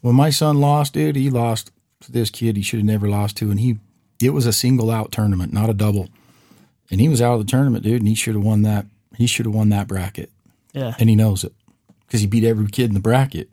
When 0.00 0.14
my 0.14 0.30
son 0.30 0.60
lost, 0.60 0.92
dude, 0.94 1.16
he 1.16 1.30
lost 1.30 1.70
to 2.02 2.12
this 2.12 2.30
kid 2.30 2.56
he 2.56 2.62
should 2.62 2.78
have 2.80 2.86
never 2.86 3.08
lost 3.08 3.36
to, 3.38 3.50
and 3.50 3.58
he 3.60 3.78
it 4.22 4.30
was 4.30 4.46
a 4.46 4.52
single 4.52 4.90
out 4.90 5.12
tournament, 5.12 5.52
not 5.52 5.70
a 5.70 5.74
double. 5.74 6.08
And 6.90 7.00
he 7.00 7.08
was 7.08 7.20
out 7.22 7.34
of 7.34 7.40
the 7.46 7.50
tournament, 7.50 7.84
dude, 7.84 8.00
and 8.00 8.08
he 8.08 8.14
should 8.14 8.34
have 8.34 8.42
won 8.44 8.62
that. 8.62 8.86
He 9.16 9.26
should 9.26 9.46
have 9.46 9.54
won 9.54 9.68
that 9.70 9.86
bracket, 9.88 10.30
Yeah. 10.72 10.94
and 10.98 11.08
he 11.08 11.14
knows 11.16 11.44
it 11.44 11.52
because 12.06 12.20
he 12.20 12.26
beat 12.26 12.44
every 12.44 12.66
kid 12.68 12.86
in 12.90 12.94
the 12.94 13.00
bracket. 13.00 13.48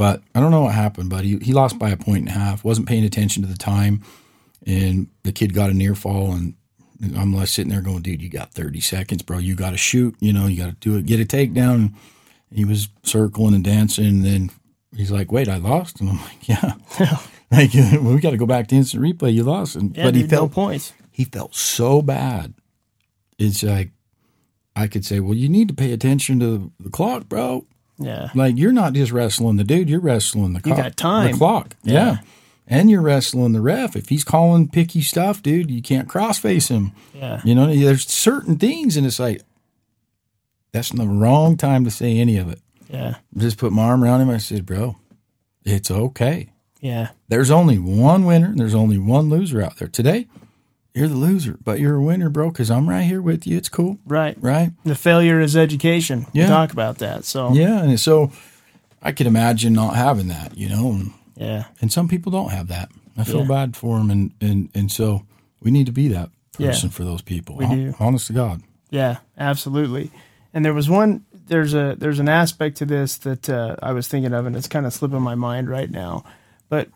But 0.00 0.22
I 0.34 0.40
don't 0.40 0.50
know 0.50 0.62
what 0.62 0.72
happened, 0.72 1.10
but 1.10 1.26
he, 1.26 1.36
he 1.40 1.52
lost 1.52 1.78
by 1.78 1.90
a 1.90 1.96
point 1.98 2.20
and 2.20 2.28
a 2.28 2.32
half. 2.32 2.64
Wasn't 2.64 2.88
paying 2.88 3.04
attention 3.04 3.42
to 3.42 3.48
the 3.50 3.58
time, 3.58 4.02
and 4.66 5.08
the 5.24 5.30
kid 5.30 5.52
got 5.52 5.68
a 5.68 5.74
near 5.74 5.94
fall, 5.94 6.32
and 6.32 6.54
I'm 7.14 7.34
like 7.34 7.48
sitting 7.48 7.70
there 7.70 7.82
going, 7.82 8.00
"Dude, 8.00 8.22
you 8.22 8.30
got 8.30 8.54
30 8.54 8.80
seconds, 8.80 9.20
bro. 9.20 9.36
You 9.36 9.54
got 9.54 9.72
to 9.72 9.76
shoot. 9.76 10.16
You 10.18 10.32
know, 10.32 10.46
you 10.46 10.56
got 10.56 10.70
to 10.70 10.76
do 10.80 10.96
it. 10.96 11.04
Get 11.04 11.20
a 11.20 11.26
takedown." 11.26 11.92
He 12.50 12.64
was 12.64 12.88
circling 13.02 13.54
and 13.54 13.62
dancing, 13.62 14.06
and 14.06 14.24
then 14.24 14.50
he's 14.96 15.10
like, 15.10 15.30
"Wait, 15.30 15.50
I 15.50 15.58
lost," 15.58 16.00
and 16.00 16.08
I'm 16.08 16.16
like, 16.16 16.48
"Yeah." 16.48 16.76
like 17.50 17.74
we 18.02 18.20
got 18.20 18.30
to 18.30 18.38
go 18.38 18.46
back 18.46 18.68
to 18.68 18.76
instant 18.76 19.02
replay. 19.02 19.34
You 19.34 19.42
lost, 19.42 19.76
and 19.76 19.94
Yeah, 19.94 20.04
but 20.04 20.14
he 20.14 20.22
dude, 20.22 20.30
no 20.30 20.36
felt 20.38 20.52
points. 20.52 20.94
he 21.10 21.24
felt 21.24 21.54
so 21.54 22.00
bad. 22.00 22.54
It's 23.38 23.62
like 23.62 23.90
I 24.74 24.86
could 24.86 25.04
say, 25.04 25.20
"Well, 25.20 25.34
you 25.34 25.50
need 25.50 25.68
to 25.68 25.74
pay 25.74 25.92
attention 25.92 26.40
to 26.40 26.72
the 26.80 26.88
clock, 26.88 27.28
bro." 27.28 27.66
Yeah. 28.00 28.30
Like 28.34 28.56
you're 28.56 28.72
not 28.72 28.94
just 28.94 29.12
wrestling 29.12 29.56
the 29.56 29.64
dude, 29.64 29.88
you're 29.88 30.00
wrestling 30.00 30.54
the 30.54 30.60
clock. 30.60 30.76
You 30.76 30.82
got 30.82 30.96
time. 30.96 31.32
The 31.32 31.38
clock. 31.38 31.76
Yeah. 31.82 31.94
Yeah. 31.94 32.16
And 32.66 32.88
you're 32.90 33.02
wrestling 33.02 33.52
the 33.52 33.60
ref. 33.60 33.96
If 33.96 34.08
he's 34.08 34.24
calling 34.24 34.68
picky 34.68 35.02
stuff, 35.02 35.42
dude, 35.42 35.70
you 35.70 35.82
can't 35.82 36.08
crossface 36.08 36.68
him. 36.68 36.92
Yeah. 37.14 37.40
You 37.44 37.54
know, 37.54 37.74
there's 37.74 38.08
certain 38.08 38.56
things 38.56 38.96
and 38.96 39.06
it's 39.06 39.18
like 39.18 39.42
that's 40.72 40.90
the 40.90 41.06
wrong 41.06 41.56
time 41.56 41.84
to 41.84 41.90
say 41.90 42.18
any 42.18 42.36
of 42.36 42.48
it. 42.50 42.60
Yeah. 42.88 43.16
Just 43.36 43.58
put 43.58 43.72
my 43.72 43.82
arm 43.84 44.02
around 44.04 44.20
him. 44.20 44.30
I 44.30 44.38
said, 44.38 44.66
Bro, 44.66 44.96
it's 45.64 45.90
okay. 45.90 46.50
Yeah. 46.80 47.10
There's 47.28 47.50
only 47.50 47.78
one 47.78 48.24
winner, 48.24 48.46
and 48.46 48.58
there's 48.58 48.74
only 48.74 48.98
one 48.98 49.28
loser 49.28 49.62
out 49.62 49.76
there. 49.76 49.88
Today, 49.88 50.26
you're 50.94 51.08
the 51.08 51.14
loser, 51.14 51.56
but 51.62 51.78
you're 51.80 51.96
a 51.96 52.02
winner, 52.02 52.28
bro, 52.30 52.50
because 52.50 52.70
I'm 52.70 52.88
right 52.88 53.02
here 53.04 53.22
with 53.22 53.46
you. 53.46 53.56
It's 53.56 53.68
cool. 53.68 53.98
Right. 54.06 54.36
Right? 54.40 54.72
The 54.84 54.94
failure 54.94 55.40
is 55.40 55.56
education. 55.56 56.26
We 56.32 56.40
Yeah. 56.40 56.48
talk 56.48 56.72
about 56.72 56.98
that. 56.98 57.24
So 57.24 57.52
Yeah. 57.52 57.82
And 57.82 57.98
so 58.00 58.32
I 59.02 59.12
could 59.12 59.26
imagine 59.26 59.72
not 59.72 59.96
having 59.96 60.28
that, 60.28 60.56
you 60.58 60.68
know, 60.68 60.90
and 60.92 61.12
yeah. 61.36 61.64
and 61.80 61.92
some 61.92 62.08
people 62.08 62.32
don't 62.32 62.50
have 62.50 62.68
that. 62.68 62.90
I 63.16 63.24
feel 63.24 63.40
Yeah. 63.42 63.46
bad 63.48 63.76
for 63.76 63.98
them, 63.98 64.10
and 64.10 64.32
and 64.40 64.68
and 64.74 64.90
so 64.90 65.22
we 65.62 65.70
need 65.70 65.86
to 65.86 65.92
be 65.92 66.08
that 66.08 66.30
Yeah. 66.58 66.68
person 66.68 66.90
for 66.90 67.04
those 67.04 67.22
people. 67.22 67.56
We 67.56 67.66
do. 67.66 67.94
Honest 67.98 68.26
to 68.28 68.32
God. 68.32 68.62
Yeah, 68.90 69.18
absolutely. 69.38 70.10
And 70.52 70.64
there 70.64 70.74
was 70.74 70.88
one 70.90 71.22
there's 71.46 71.74
a 71.74 71.96
there's 71.98 72.18
an 72.20 72.28
aspect 72.28 72.76
to 72.78 72.84
this 72.86 73.16
that 73.18 73.48
uh, 73.48 73.76
I 73.82 73.92
was 73.92 74.06
thinking 74.08 74.32
of, 74.32 74.46
and 74.46 74.54
it's 74.56 74.68
kind 74.68 74.86
of 74.86 74.92
slipping 74.92 75.22
my 75.22 75.34
mind 75.34 75.68
right 75.70 75.90
now. 75.90 76.24
But 76.68 76.88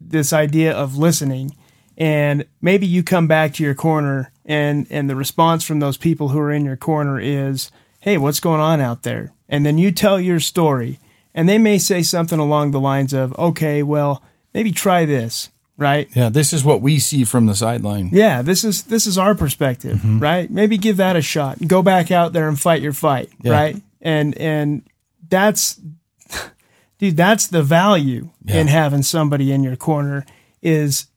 this 0.00 0.32
idea 0.32 0.72
of 0.72 0.96
listening, 0.96 1.54
and 1.96 2.44
maybe 2.60 2.86
you 2.86 3.02
come 3.02 3.26
back 3.26 3.54
to 3.54 3.62
your 3.64 3.74
corner, 3.74 4.32
and 4.44 4.86
and 4.90 5.08
the 5.10 5.16
response 5.16 5.64
from 5.64 5.80
those 5.80 5.96
people 5.96 6.28
who 6.28 6.38
are 6.38 6.52
in 6.52 6.64
your 6.64 6.76
corner 6.76 7.18
is, 7.20 7.70
"Hey, 8.00 8.18
what's 8.18 8.40
going 8.40 8.60
on 8.60 8.80
out 8.80 9.02
there?" 9.02 9.32
And 9.48 9.64
then 9.64 9.78
you 9.78 9.92
tell 9.92 10.20
your 10.20 10.40
story, 10.40 10.98
and 11.34 11.48
they 11.48 11.58
may 11.58 11.78
say 11.78 12.02
something 12.02 12.38
along 12.38 12.70
the 12.72 12.80
lines 12.80 13.12
of, 13.12 13.36
"Okay, 13.38 13.82
well, 13.82 14.22
maybe 14.54 14.72
try 14.72 15.04
this." 15.04 15.50
Right? 15.78 16.08
Yeah, 16.16 16.30
this 16.30 16.54
is 16.54 16.64
what 16.64 16.80
we 16.80 16.98
see 16.98 17.24
from 17.24 17.44
the 17.44 17.54
sideline. 17.54 18.08
Yeah, 18.10 18.40
this 18.40 18.64
is 18.64 18.84
this 18.84 19.06
is 19.06 19.18
our 19.18 19.34
perspective, 19.34 19.98
Mm-hmm. 19.98 20.20
right? 20.20 20.50
Maybe 20.50 20.78
give 20.78 20.96
that 20.96 21.16
a 21.16 21.20
shot. 21.22 21.58
Go 21.68 21.82
back 21.82 22.10
out 22.10 22.32
there 22.32 22.48
and 22.48 22.58
fight 22.58 22.80
your 22.80 22.94
fight, 22.94 23.28
Yeah. 23.42 23.52
right? 23.52 23.82
And 24.00 24.34
and 24.38 24.82
that's 25.28 25.78
dude, 26.98 27.16
that's 27.18 27.46
the 27.48 27.62
value 27.62 28.30
in 28.46 28.68
having 28.68 29.02
somebody 29.02 29.52
in 29.52 29.62
your 29.62 29.76
corner 29.76 30.24
is 30.62 31.08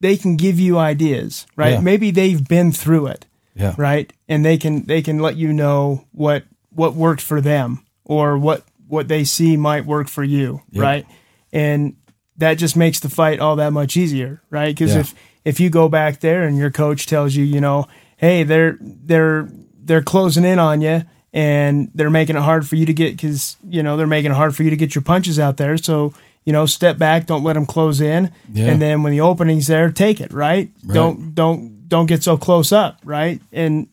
they 0.00 0.16
can 0.16 0.36
give 0.36 0.58
you 0.58 0.78
ideas, 0.78 1.46
right? 1.56 1.74
Yeah. 1.74 1.80
Maybe 1.80 2.10
they've 2.10 2.46
been 2.46 2.72
through 2.72 3.06
it, 3.08 3.26
Yeah. 3.54 3.74
right? 3.76 4.12
And 4.28 4.44
they 4.44 4.56
can 4.58 4.84
they 4.86 5.02
can 5.02 5.18
let 5.18 5.36
you 5.36 5.52
know 5.52 6.04
what 6.12 6.44
what 6.70 6.94
worked 6.94 7.22
for 7.22 7.40
them 7.40 7.84
or 8.04 8.38
what 8.38 8.64
what 8.88 9.08
they 9.08 9.24
see 9.24 9.56
might 9.56 9.86
work 9.86 10.08
for 10.08 10.24
you, 10.24 10.62
right? 10.74 11.06
And 11.52 11.96
that 12.38 12.54
just 12.54 12.76
makes 12.76 13.00
the 13.00 13.08
fight 13.10 13.38
all 13.40 13.56
that 13.56 13.72
much 13.72 13.96
easier, 13.96 14.42
right? 14.50 14.74
Because 14.74 14.94
Yeah. 14.94 15.00
if 15.00 15.14
if 15.44 15.60
you 15.60 15.70
go 15.70 15.88
back 15.88 16.20
there 16.20 16.42
and 16.44 16.56
your 16.56 16.70
coach 16.70 17.06
tells 17.06 17.34
you, 17.34 17.44
you 17.44 17.60
know, 17.60 17.86
hey, 18.16 18.42
they're 18.44 18.78
they're 18.80 19.48
they're 19.82 20.02
closing 20.02 20.44
in 20.44 20.58
on 20.58 20.80
you 20.80 21.02
and 21.32 21.90
they're 21.94 22.10
making 22.10 22.36
it 22.36 22.42
hard 22.42 22.66
for 22.68 22.76
you 22.76 22.86
to 22.86 22.92
get 22.92 23.12
because 23.12 23.56
you 23.68 23.82
know 23.82 23.96
they're 23.96 24.06
making 24.06 24.30
it 24.32 24.34
hard 24.34 24.54
for 24.56 24.62
you 24.62 24.70
to 24.70 24.76
get 24.76 24.94
your 24.94 25.02
punches 25.02 25.38
out 25.38 25.56
there. 25.56 25.76
So 25.76 26.12
you 26.44 26.52
know, 26.52 26.66
step 26.66 26.98
back, 26.98 27.26
don't 27.26 27.44
let 27.44 27.52
them 27.54 27.66
close 27.66 28.00
in, 28.00 28.30
Yeah. 28.52 28.66
and 28.66 28.80
then 28.80 29.02
when 29.02 29.12
the 29.12 29.20
opening's 29.20 29.66
there, 29.66 29.90
take 29.92 30.20
it, 30.20 30.32
right? 30.32 30.70
Right. 30.84 30.94
Don't 30.94 31.34
don't 31.34 31.88
don't 31.88 32.06
get 32.06 32.22
so 32.22 32.36
close 32.36 32.72
up, 32.72 32.98
right? 33.04 33.40
And 33.52 33.88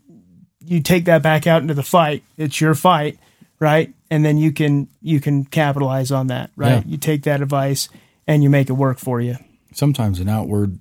you 0.65 0.81
take 0.81 1.05
that 1.05 1.23
back 1.23 1.47
out 1.47 1.61
into 1.61 1.73
the 1.73 1.83
fight. 1.83 2.23
It's 2.37 2.59
your 2.61 2.75
fight, 2.75 3.17
right? 3.59 3.93
And 4.11 4.23
then 4.23 4.37
you 4.37 4.51
can 4.51 4.87
you 5.01 5.19
can 5.19 5.45
capitalize 5.45 6.11
on 6.11 6.27
that, 6.27 6.51
right? 6.55 6.71
Yeah. 6.71 6.83
You 6.85 6.97
take 6.97 7.23
that 7.23 7.41
advice 7.41 7.89
and 8.27 8.43
you 8.43 8.49
make 8.49 8.69
it 8.69 8.73
work 8.73 8.97
for 8.99 9.19
you. 9.21 9.37
sometimes 9.73 10.19
an 10.19 10.27
outward 10.29 10.79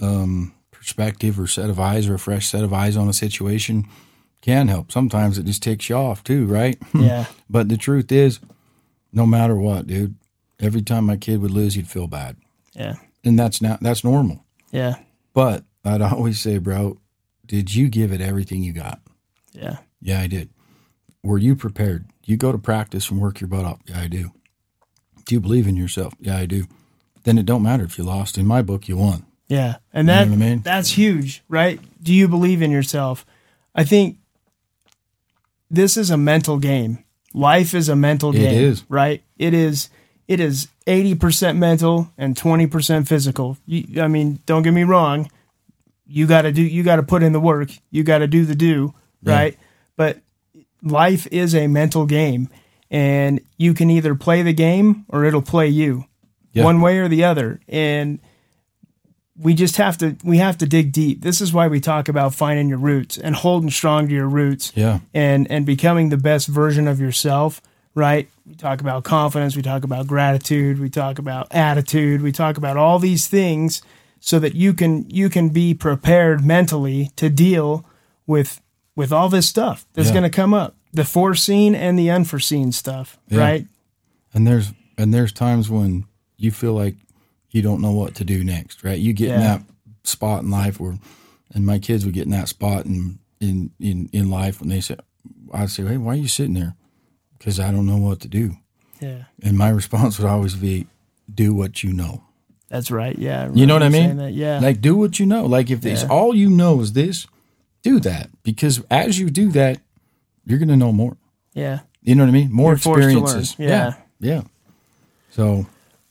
um, 0.00 0.52
perspective 0.70 1.38
or 1.40 1.46
set 1.46 1.70
of 1.70 1.78
eyes 1.80 2.08
or 2.08 2.14
a 2.14 2.18
fresh 2.18 2.46
set 2.46 2.62
of 2.64 2.72
eyes 2.72 2.96
on 2.96 3.08
a 3.08 3.12
situation 3.12 3.86
can 4.42 4.68
help. 4.68 4.92
Sometimes 4.92 5.38
it 5.38 5.46
just 5.46 5.62
takes 5.62 5.88
you 5.88 5.96
off 5.96 6.22
too, 6.22 6.44
right? 6.46 6.76
Yeah. 6.92 7.24
but 7.50 7.68
the 7.68 7.76
truth 7.78 8.12
is, 8.12 8.40
no 9.12 9.24
matter 9.26 9.56
what, 9.56 9.86
dude, 9.86 10.14
every 10.64 10.82
time 10.82 11.04
my 11.04 11.16
kid 11.16 11.40
would 11.40 11.50
lose, 11.50 11.74
he'd 11.74 11.88
feel 11.88 12.06
bad, 12.06 12.36
Yeah. 12.74 12.94
and 13.24 13.38
that's 13.38 13.60
not 13.62 13.80
that's 13.80 14.02
normal. 14.04 14.44
Yeah. 14.70 14.96
But 15.32 15.64
I'd 15.84 16.02
always 16.02 16.40
say, 16.40 16.58
bro, 16.58 16.98
did 17.46 17.74
you 17.74 17.88
give 17.88 18.12
it 18.12 18.20
everything 18.20 18.62
you 18.62 18.72
got? 18.72 19.00
Yeah. 19.52 19.78
Yeah, 20.00 20.20
I 20.20 20.26
did. 20.26 20.50
Were 21.22 21.38
you 21.38 21.54
prepared? 21.56 22.06
You 22.24 22.36
go 22.36 22.52
to 22.52 22.58
practice 22.58 23.10
and 23.10 23.20
work 23.20 23.40
your 23.40 23.48
butt 23.48 23.64
off. 23.64 23.80
Yeah, 23.86 24.00
I 24.00 24.08
do. 24.08 24.32
Do 25.26 25.34
you 25.34 25.40
believe 25.40 25.66
in 25.66 25.76
yourself? 25.76 26.12
Yeah, 26.20 26.36
I 26.36 26.46
do. 26.46 26.64
Then 27.24 27.38
it 27.38 27.46
don't 27.46 27.62
matter 27.62 27.84
if 27.84 27.96
you 27.98 28.04
lost. 28.04 28.36
In 28.36 28.46
my 28.46 28.60
book, 28.62 28.88
you 28.88 28.96
won. 28.96 29.24
Yeah. 29.48 29.76
And 29.92 30.06
know 30.06 30.14
that 30.14 30.28
what 30.28 30.34
I 30.34 30.36
mean? 30.36 30.60
that's 30.62 30.90
huge, 30.90 31.42
right? 31.48 31.80
Do 32.02 32.12
you 32.12 32.28
believe 32.28 32.60
in 32.62 32.70
yourself? 32.70 33.24
I 33.74 33.84
think 33.84 34.18
this 35.70 35.96
is 35.96 36.10
a 36.10 36.16
mental 36.16 36.58
game. 36.58 37.04
Life 37.32 37.74
is 37.74 37.88
a 37.88 37.96
mental 37.96 38.32
game, 38.32 38.62
is. 38.64 38.84
right? 38.88 39.22
It 39.38 39.54
is 39.54 39.88
it 40.28 40.40
is 40.40 40.68
80% 40.86 41.56
mental 41.58 42.10
and 42.16 42.34
20% 42.36 43.06
physical. 43.06 43.58
You, 43.66 44.02
I 44.02 44.08
mean, 44.08 44.40
don't 44.46 44.62
get 44.62 44.72
me 44.72 44.84
wrong. 44.84 45.30
You 46.06 46.26
got 46.26 46.42
to 46.42 46.52
do 46.52 46.62
you 46.62 46.82
got 46.82 46.96
to 46.96 47.02
put 47.02 47.22
in 47.22 47.32
the 47.32 47.40
work. 47.40 47.70
You 47.90 48.04
got 48.04 48.18
to 48.18 48.26
do 48.26 48.44
the 48.44 48.54
do, 48.54 48.94
Yeah. 49.22 49.32
right? 49.34 49.58
But 49.96 50.18
life 50.82 51.26
is 51.30 51.54
a 51.54 51.66
mental 51.66 52.04
game 52.06 52.48
and 52.90 53.40
you 53.56 53.72
can 53.74 53.90
either 53.90 54.14
play 54.14 54.42
the 54.42 54.52
game 54.52 55.04
or 55.08 55.24
it'll 55.24 55.42
play 55.42 55.68
you. 55.68 56.04
Yeah. 56.52 56.64
One 56.64 56.80
way 56.80 56.98
or 56.98 57.08
the 57.08 57.24
other. 57.24 57.60
And 57.68 58.20
we 59.36 59.54
just 59.54 59.76
have 59.78 59.98
to 59.98 60.16
we 60.22 60.38
have 60.38 60.58
to 60.58 60.66
dig 60.66 60.92
deep. 60.92 61.22
This 61.22 61.40
is 61.40 61.52
why 61.52 61.66
we 61.68 61.80
talk 61.80 62.08
about 62.08 62.34
finding 62.34 62.68
your 62.68 62.78
roots 62.78 63.18
and 63.18 63.34
holding 63.34 63.70
strong 63.70 64.06
to 64.08 64.14
your 64.14 64.28
roots 64.28 64.72
Yeah. 64.76 65.00
and 65.12 65.50
and 65.50 65.66
becoming 65.66 66.10
the 66.10 66.16
best 66.16 66.46
version 66.46 66.86
of 66.86 67.00
yourself, 67.00 67.60
right? 67.94 68.28
We 68.46 68.54
talk 68.54 68.80
about 68.80 69.04
confidence, 69.04 69.56
we 69.56 69.62
talk 69.62 69.84
about 69.84 70.06
gratitude, 70.06 70.78
we 70.78 70.90
talk 70.90 71.18
about 71.18 71.48
attitude, 71.50 72.22
we 72.22 72.32
talk 72.32 72.56
about 72.56 72.76
all 72.76 72.98
these 72.98 73.26
things 73.28 73.82
so 74.20 74.38
that 74.38 74.54
you 74.54 74.72
can 74.74 75.08
you 75.10 75.28
can 75.28 75.50
be 75.50 75.74
prepared 75.74 76.44
mentally 76.44 77.10
to 77.16 77.28
deal 77.30 77.84
with 78.26 78.60
with 78.96 79.12
all 79.12 79.28
this 79.28 79.48
stuff 79.48 79.86
that's 79.94 80.08
Yeah. 80.08 80.14
going 80.14 80.22
to 80.24 80.30
come 80.30 80.54
up. 80.54 80.76
The 80.92 81.04
foreseen 81.04 81.74
and 81.74 81.98
the 81.98 82.10
unforeseen 82.10 82.70
stuff, 82.72 83.18
Yeah. 83.28 83.38
right? 83.40 83.66
And 84.32 84.46
there's 84.46 84.72
and 84.96 85.12
there's 85.12 85.32
times 85.32 85.68
when 85.68 86.04
you 86.36 86.50
feel 86.50 86.72
like 86.74 86.96
you 87.50 87.62
don't 87.62 87.80
know 87.80 87.92
what 87.92 88.14
to 88.16 88.24
do 88.24 88.42
next, 88.44 88.82
right? 88.84 88.98
You 88.98 89.12
get 89.12 89.30
in 89.30 89.40
that 89.40 89.62
spot 90.04 90.42
in 90.42 90.50
life 90.50 90.78
where, 90.80 90.98
and 91.54 91.64
my 91.64 91.78
kids 91.78 92.04
would 92.04 92.14
get 92.14 92.24
in 92.24 92.30
that 92.32 92.48
spot 92.48 92.84
in 92.86 93.18
in 93.40 93.70
in 93.80 94.08
in 94.12 94.30
life 94.30 94.60
when 94.60 94.68
they 94.68 94.80
say, 94.80 94.96
I'd 95.52 95.70
say, 95.70 95.84
hey, 95.84 95.96
why 95.96 96.12
are 96.12 96.16
you 96.16 96.28
sitting 96.28 96.54
there? 96.54 96.74
Because 97.44 97.60
I 97.60 97.70
don't 97.70 97.84
know 97.84 97.98
what 97.98 98.20
to 98.20 98.28
do. 98.28 98.56
Yeah. 99.00 99.24
And 99.42 99.58
my 99.58 99.68
response 99.68 100.18
would 100.18 100.26
always 100.26 100.54
be, 100.54 100.86
do 101.32 101.52
what 101.52 101.82
you 101.82 101.92
know. 101.92 102.22
That's 102.70 102.90
right. 102.90 103.18
Yeah. 103.18 103.50
You 103.52 103.66
know 103.66 103.74
what 103.74 103.82
I 103.82 103.90
mean? 103.90 104.16
That. 104.16 104.32
Yeah. 104.32 104.60
Like, 104.60 104.80
do 104.80 104.96
what 104.96 105.20
you 105.20 105.26
know. 105.26 105.44
Like, 105.44 105.70
if 105.70 105.84
it's 105.84 106.02
Yeah. 106.04 106.08
all 106.08 106.34
you 106.34 106.48
know 106.48 106.80
is 106.80 106.94
this, 106.94 107.26
do 107.82 108.00
that. 108.00 108.30
Because 108.44 108.82
as 108.90 109.18
you 109.18 109.28
do 109.28 109.50
that, 109.52 109.78
you're 110.46 110.58
going 110.58 110.70
to 110.70 110.76
know 110.76 110.90
more. 110.90 111.18
yeah. 111.52 111.80
You 112.00 112.14
know 112.14 112.22
what 112.22 112.28
I 112.30 112.32
mean? 112.32 112.50
More 112.52 112.70
You're 112.72 112.78
forced 112.78 113.08
to 113.08 113.14
learn. 113.14 113.22
experiences. 113.22 113.56
Yeah. 113.58 113.68
yeah. 113.68 113.94
Yeah. 114.36 114.42
So, 115.30 115.66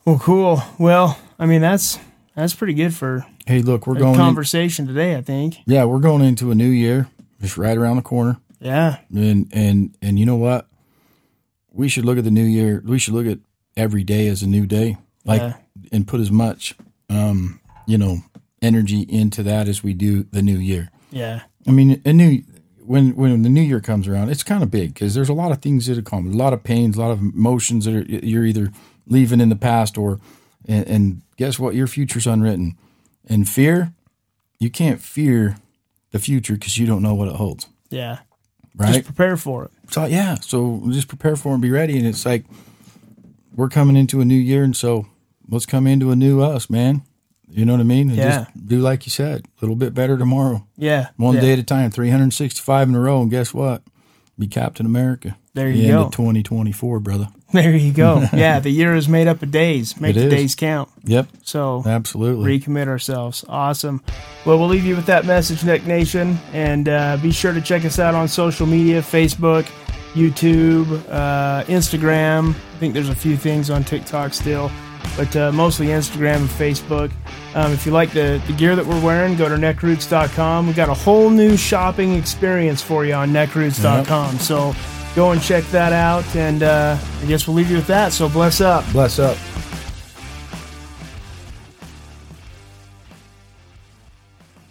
Well, 0.06 0.20
cool. 0.20 0.62
Well, 0.80 1.18
I 1.40 1.46
mean 1.48 1.62
that's 1.62 1.98
that's 2.36 2.54
pretty 2.56 2.74
good 2.74 2.94
for 2.96 3.26
hey, 3.48 3.62
look, 3.62 3.86
we're 3.88 3.96
going. 3.96 4.14
in- 4.14 4.20
conversation 4.20 4.86
today. 4.88 5.16
I 5.16 5.22
think. 5.22 5.58
yeah, 5.66 5.86
we're 5.86 6.00
going 6.00 6.24
into 6.24 6.50
a 6.52 6.56
new 6.56 6.70
year, 6.70 7.08
just 7.42 7.58
right 7.58 7.78
around 7.78 7.98
the 7.98 8.02
corner. 8.04 8.38
Yeah. 8.60 8.98
And 9.14 9.48
and 9.52 9.96
and 10.02 10.18
you 10.20 10.26
know 10.26 10.36
what? 10.36 10.68
We 11.74 11.90
should 11.90 12.06
look 12.06 12.18
at 12.18 12.24
the 12.24 12.32
new 12.32 12.44
year. 12.46 12.82
We 12.86 13.00
should 13.00 13.14
look 13.14 13.26
at 13.28 13.40
every 13.76 14.04
day 14.04 14.28
as 14.28 14.42
a 14.44 14.48
new 14.48 14.66
day, 14.66 14.96
like, 15.26 15.42
Yeah. 15.42 15.54
and 15.92 16.08
put 16.08 16.20
as 16.22 16.32
much, 16.32 16.76
um, 17.10 17.60
you 17.88 17.98
know, 17.98 18.20
energy 18.62 19.02
into 19.02 19.44
that 19.44 19.68
as 19.68 19.84
we 19.84 19.94
do 19.94 20.24
the 20.32 20.42
new 20.42 20.58
year. 20.58 20.90
Yeah. 21.12 21.42
I 21.68 21.72
mean, 21.72 22.02
a 22.06 22.14
new 22.14 22.44
when 22.86 23.16
when 23.16 23.42
the 23.44 23.50
new 23.50 23.62
year 23.62 23.80
comes 23.80 24.08
around, 24.08 24.30
it's 24.30 24.44
kind 24.44 24.62
of 24.62 24.70
big 24.70 24.94
because 24.94 25.14
there's 25.16 25.30
a 25.30 25.34
lot 25.34 25.52
of 25.52 25.62
things 25.62 25.86
that 25.88 26.06
come, 26.06 26.28
a 26.32 26.36
lot 26.36 26.54
of 26.54 26.64
pains, 26.64 26.96
a 26.98 27.00
lot 27.02 27.12
of 27.12 27.20
emotions 27.20 27.86
that 27.86 27.96
are, 27.96 28.04
you're 28.26 28.46
either 28.46 28.72
leaving 29.08 29.40
in 29.42 29.50
the 29.50 29.56
past 29.56 29.98
or, 29.98 30.20
and, 30.66 30.88
and 30.88 31.22
guess 31.38 31.58
what? 31.58 31.76
Your 31.76 31.88
future's 31.88 32.28
unwritten. 32.28 32.78
And 33.26 33.48
fear, 33.48 33.94
you 34.60 34.70
can't 34.70 35.00
fear 35.02 35.56
the 36.12 36.20
future 36.20 36.54
because 36.54 36.78
you 36.78 36.86
don't 36.86 37.02
know 37.02 37.16
what 37.16 37.30
it 37.30 37.36
holds, 37.36 37.68
Yeah. 37.90 38.20
Right? 38.76 38.94
Just 38.94 39.06
prepare 39.06 39.38
for 39.38 39.66
it. 39.66 39.72
so 39.92 40.06
yeah, 40.06 40.36
so 40.42 40.82
just 40.90 41.08
prepare 41.08 41.36
for 41.36 41.50
it 41.50 41.54
and 41.54 41.62
be 41.62 41.72
ready. 41.72 41.98
And 41.98 42.08
it's 42.08 42.26
like 42.26 42.46
we're 43.56 43.70
coming 43.70 43.96
into 43.96 44.22
a 44.22 44.26
new 44.26 44.36
year, 44.36 44.64
and 44.64 44.76
so 44.76 45.06
let's 45.50 45.66
come 45.66 45.88
into 45.88 46.12
a 46.12 46.16
new 46.16 46.42
us, 46.42 46.70
man. 46.70 47.02
You 47.48 47.66
know 47.66 47.74
what 47.74 47.82
I 47.82 47.84
mean? 47.84 48.10
And 48.10 48.18
Yeah. 48.18 48.46
Just 48.46 48.68
do 48.68 48.80
like 48.80 49.06
you 49.06 49.12
said, 49.12 49.42
a 49.46 49.50
little 49.62 49.76
bit 49.76 49.94
better 49.94 50.18
tomorrow. 50.18 50.66
Yeah. 50.76 51.10
One 51.18 51.36
yeah. 51.36 51.42
day 51.42 51.54
at 51.54 51.60
a 51.60 51.64
time, 51.64 51.92
365 51.92 52.90
in 52.90 52.96
a 52.96 53.00
row. 53.00 53.22
And 53.22 53.30
guess 53.30 53.54
what? 53.54 53.84
Be 54.40 54.48
Captain 54.48 54.88
America. 54.88 55.38
There 55.54 55.72
The 55.72 55.78
you 55.78 55.84
end 55.84 55.92
go. 55.94 56.06
of 56.06 56.12
2024, 56.14 57.00
brother. 57.00 57.28
There 57.54 57.76
you 57.76 57.94
go. 57.94 58.20
yeah. 58.34 58.60
The 58.60 58.70
year 58.70 58.96
is 58.96 59.08
made 59.08 59.28
up 59.28 59.42
of 59.42 59.52
days. 59.52 60.00
Make 60.02 60.16
It 60.16 60.20
the 60.22 60.26
is. 60.28 60.34
days 60.34 60.56
count. 60.56 60.90
Yep, 61.06 61.28
So 61.44 61.84
absolutely. 61.86 62.60
recommit 62.60 62.88
ourselves. 62.88 63.46
Awesome. 63.48 64.02
Well, 64.46 64.58
we'll 64.60 64.68
leave 64.68 64.86
you 64.86 64.96
with 64.96 65.06
that 65.06 65.26
message, 65.26 65.64
Neck 65.64 65.86
Nation, 65.86 66.38
and 66.52 66.90
uh, 66.90 67.18
be 67.22 67.32
sure 67.32 67.54
to 67.54 67.62
check 67.62 67.86
us 67.86 68.00
out 68.00 68.16
on 68.16 68.28
social 68.28 68.66
media: 68.66 69.02
Facebook, 69.02 69.66
YouTube, 70.14 70.88
uh, 71.10 71.64
Instagram. 71.66 72.50
I 72.52 72.78
think 72.80 72.94
there's 72.94 73.10
a 73.10 73.16
few 73.16 73.38
things 73.38 73.70
on 73.70 73.84
TikTok 73.84 74.34
still, 74.34 74.72
but 75.18 75.36
uh, 75.36 75.52
mostly 75.52 75.88
Instagram 75.88 76.38
and 76.38 76.50
Facebook. 76.50 77.12
Um, 77.56 77.72
if 77.72 77.86
you 77.86 77.92
like 77.92 78.12
the, 78.12 78.42
the 78.48 78.54
gear 78.54 78.76
that 78.76 78.86
we're 78.86 79.02
wearing, 79.04 79.36
go 79.38 79.48
to 79.48 79.56
neckroots.com. 79.56 80.66
We've 80.68 80.76
got 80.76 80.90
a 80.90 80.94
whole 80.94 81.30
new 81.30 81.56
shopping 81.56 82.14
experience 82.16 82.82
for 82.82 83.06
you 83.06 83.14
on 83.14 83.30
neckroots.com. 83.32 84.40
So 84.40 84.74
go 85.16 85.32
and 85.32 85.42
check 85.42 85.64
that 85.66 85.94
out, 85.94 86.36
and 86.36 86.64
uh, 86.64 86.98
I 87.22 87.26
guess 87.26 87.48
we'll 87.48 87.56
leave 87.56 87.70
you 87.70 87.78
with 87.78 87.88
that. 87.88 88.14
So 88.14 88.30
bless 88.30 88.62
up. 88.62 88.90
Bless 88.92 89.20
up. 89.20 89.38